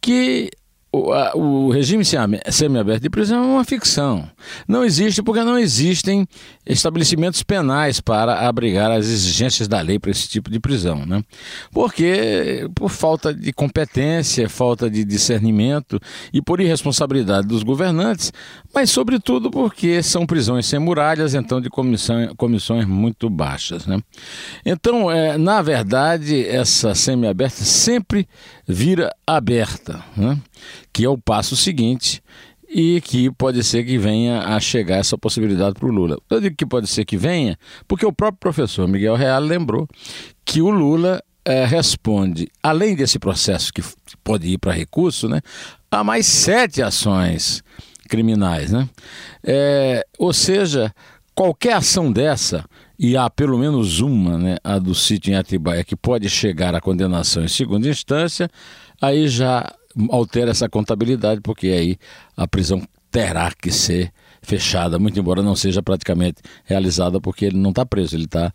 que 0.00 0.50
o, 0.96 1.12
a, 1.12 1.36
o 1.36 1.70
regime 1.70 2.04
semiaberto 2.04 3.02
de 3.02 3.10
prisão 3.10 3.42
é 3.42 3.46
uma 3.46 3.64
ficção. 3.64 4.28
Não 4.66 4.84
existe 4.84 5.22
porque 5.22 5.42
não 5.44 5.58
existem 5.58 6.26
estabelecimentos 6.64 7.42
penais 7.42 8.00
para 8.00 8.48
abrigar 8.48 8.90
as 8.90 9.06
exigências 9.06 9.68
da 9.68 9.80
lei 9.80 9.98
para 9.98 10.10
esse 10.10 10.28
tipo 10.28 10.50
de 10.50 10.58
prisão. 10.58 11.04
Né? 11.04 11.22
Porque, 11.70 12.68
por 12.74 12.90
falta 12.90 13.34
de 13.34 13.52
competência, 13.52 14.48
falta 14.48 14.88
de 14.88 15.04
discernimento 15.04 16.00
e 16.32 16.40
por 16.40 16.60
irresponsabilidade 16.60 17.46
dos 17.46 17.62
governantes, 17.62 18.32
mas, 18.76 18.90
sobretudo, 18.90 19.50
porque 19.50 20.02
são 20.02 20.26
prisões 20.26 20.66
sem 20.66 20.78
muralhas, 20.78 21.34
então 21.34 21.60
de 21.60 21.70
comissão, 21.70 22.34
comissões 22.36 22.86
muito 22.86 23.30
baixas. 23.30 23.86
Né? 23.86 23.98
Então, 24.64 25.10
é, 25.10 25.38
na 25.38 25.62
verdade, 25.62 26.46
essa 26.46 26.94
semiaberta 26.94 27.64
sempre 27.64 28.28
vira 28.68 29.10
aberta. 29.26 30.04
Né? 30.16 30.38
que 30.92 31.04
é 31.04 31.08
o 31.08 31.18
passo 31.18 31.54
seguinte 31.54 32.22
e 32.68 33.02
que 33.02 33.30
pode 33.30 33.62
ser 33.62 33.84
que 33.84 33.98
venha 33.98 34.40
a 34.40 34.58
chegar 34.58 34.96
essa 34.96 35.16
possibilidade 35.16 35.74
para 35.74 35.86
o 35.86 35.92
Lula. 35.92 36.18
Eu 36.28 36.40
digo 36.40 36.56
que 36.56 36.66
pode 36.66 36.86
ser 36.86 37.04
que 37.04 37.16
venha, 37.16 37.58
porque 37.86 38.04
o 38.04 38.12
próprio 38.12 38.40
professor 38.40 38.88
Miguel 38.88 39.14
Real 39.14 39.40
lembrou 39.40 39.86
que 40.44 40.62
o 40.62 40.70
Lula 40.70 41.22
é, 41.44 41.64
responde, 41.64 42.48
além 42.62 42.96
desse 42.96 43.18
processo 43.18 43.72
que 43.72 43.82
pode 44.24 44.48
ir 44.48 44.58
para 44.58 44.72
recurso, 44.72 45.28
né, 45.28 45.40
a 45.90 46.02
mais 46.02 46.26
sete 46.26 46.82
ações 46.82 47.62
criminais. 48.06 48.72
Né? 48.72 48.88
É, 49.44 50.06
ou 50.18 50.32
seja, 50.32 50.94
qualquer 51.34 51.74
ação 51.74 52.10
dessa, 52.10 52.64
e 52.98 53.16
há 53.16 53.28
pelo 53.28 53.58
menos 53.58 54.00
uma, 54.00 54.38
né, 54.38 54.56
a 54.64 54.78
do 54.78 54.94
sítio 54.94 55.32
em 55.32 55.36
Atibaia, 55.36 55.84
que 55.84 55.94
pode 55.94 56.28
chegar 56.30 56.74
à 56.74 56.80
condenação 56.80 57.44
em 57.44 57.48
segunda 57.48 57.88
instância, 57.88 58.50
aí 59.00 59.28
já 59.28 59.70
altera 60.10 60.50
essa 60.50 60.68
contabilidade, 60.68 61.40
porque 61.40 61.68
aí 61.68 61.98
a 62.36 62.48
prisão 62.48 62.82
terá 63.10 63.50
que 63.52 63.70
ser 63.70 64.12
fechada, 64.42 64.98
muito 64.98 65.18
embora 65.18 65.42
não 65.42 65.56
seja 65.56 65.82
praticamente 65.82 66.40
realizada, 66.64 67.20
porque 67.20 67.46
ele 67.46 67.58
não 67.58 67.70
está 67.70 67.84
preso, 67.84 68.16
ele 68.16 68.24
está 68.24 68.52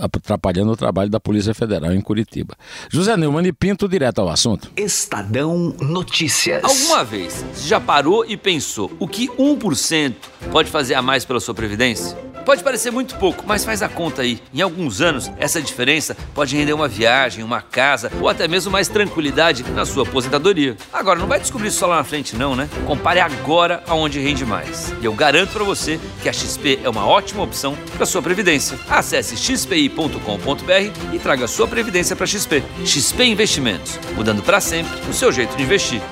atrapalhando 0.00 0.72
o 0.72 0.76
trabalho 0.76 1.10
da 1.10 1.18
Polícia 1.18 1.54
Federal 1.54 1.92
em 1.92 2.00
Curitiba. 2.00 2.54
José 2.90 3.16
Neumann 3.16 3.46
e 3.46 3.52
Pinto, 3.52 3.88
direto 3.88 4.20
ao 4.20 4.28
assunto. 4.28 4.70
Estadão 4.76 5.74
Notícias. 5.80 6.62
Alguma 6.62 7.04
vez 7.04 7.44
você 7.52 7.68
já 7.68 7.80
parou 7.80 8.24
e 8.24 8.36
pensou 8.36 8.90
o 8.98 9.08
que 9.08 9.28
1% 9.28 10.14
pode 10.52 10.70
fazer 10.70 10.94
a 10.94 11.02
mais 11.02 11.24
pela 11.24 11.40
sua 11.40 11.54
previdência? 11.54 12.16
Pode 12.44 12.62
parecer 12.62 12.90
muito 12.90 13.16
pouco, 13.16 13.42
mas 13.46 13.64
faz 13.64 13.82
a 13.82 13.88
conta 13.88 14.20
aí. 14.20 14.38
Em 14.52 14.60
alguns 14.60 15.00
anos, 15.00 15.32
essa 15.38 15.62
diferença 15.62 16.14
pode 16.34 16.54
render 16.54 16.74
uma 16.74 16.86
viagem, 16.86 17.42
uma 17.42 17.62
casa 17.62 18.12
ou 18.20 18.28
até 18.28 18.46
mesmo 18.46 18.70
mais 18.70 18.86
tranquilidade 18.86 19.64
na 19.70 19.86
sua 19.86 20.02
aposentadoria. 20.02 20.76
Agora, 20.92 21.18
não 21.18 21.26
vai 21.26 21.40
descobrir 21.40 21.68
isso 21.68 21.78
só 21.78 21.86
lá 21.86 21.96
na 21.96 22.04
frente 22.04 22.36
não, 22.36 22.54
né? 22.54 22.68
Compare 22.86 23.20
agora 23.20 23.82
aonde 23.86 24.20
rende 24.20 24.44
mais. 24.44 24.92
E 25.00 25.06
eu 25.06 25.14
garanto 25.14 25.52
para 25.52 25.64
você 25.64 25.98
que 26.22 26.28
a 26.28 26.32
XP 26.34 26.80
é 26.84 26.88
uma 26.88 27.06
ótima 27.06 27.42
opção 27.42 27.74
para 27.96 28.04
sua 28.04 28.20
previdência. 28.20 28.78
Acesse 28.90 29.38
xpi.com.br 29.64 31.12
e 31.12 31.18
traga 31.18 31.48
sua 31.48 31.66
previdência 31.66 32.14
para 32.14 32.26
XP. 32.26 32.62
XP 32.84 33.24
Investimentos, 33.24 33.98
mudando 34.14 34.42
para 34.42 34.60
sempre 34.60 34.92
o 35.08 35.12
seu 35.12 35.32
jeito 35.32 35.56
de 35.56 35.62
investir. 35.62 36.02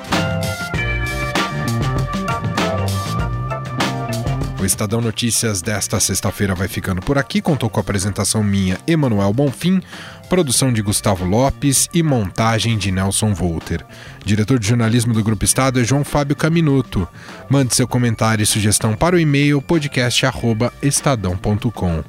O 4.60 4.64
Estadão 4.64 5.00
Notícias 5.00 5.60
desta 5.60 5.98
sexta-feira 5.98 6.54
vai 6.54 6.68
ficando 6.68 7.02
por 7.02 7.18
aqui. 7.18 7.42
Contou 7.42 7.68
com 7.68 7.80
a 7.80 7.82
apresentação 7.82 8.44
minha, 8.44 8.78
Emanuel 8.86 9.32
Bonfim, 9.32 9.82
produção 10.28 10.72
de 10.72 10.80
Gustavo 10.80 11.24
Lopes 11.24 11.88
e 11.92 12.00
montagem 12.00 12.78
de 12.78 12.92
Nelson 12.92 13.34
Volter. 13.34 13.84
Diretor 14.24 14.60
de 14.60 14.68
jornalismo 14.68 15.12
do 15.12 15.24
Grupo 15.24 15.44
Estado 15.44 15.80
é 15.80 15.84
João 15.84 16.04
Fábio 16.04 16.36
Caminuto. 16.36 17.08
Mande 17.50 17.74
seu 17.74 17.88
comentário 17.88 18.44
e 18.44 18.46
sugestão 18.46 18.94
para 18.94 19.16
o 19.16 19.18
e-mail 19.18 19.60
podcast@estadão.com. 19.60 22.04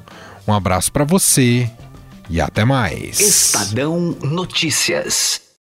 Um 0.46 0.52
abraço 0.52 0.92
para 0.92 1.04
você 1.04 1.70
e 2.28 2.40
até 2.40 2.64
mais. 2.64 3.20
Estadão 3.20 4.16
Notícias. 4.22 5.43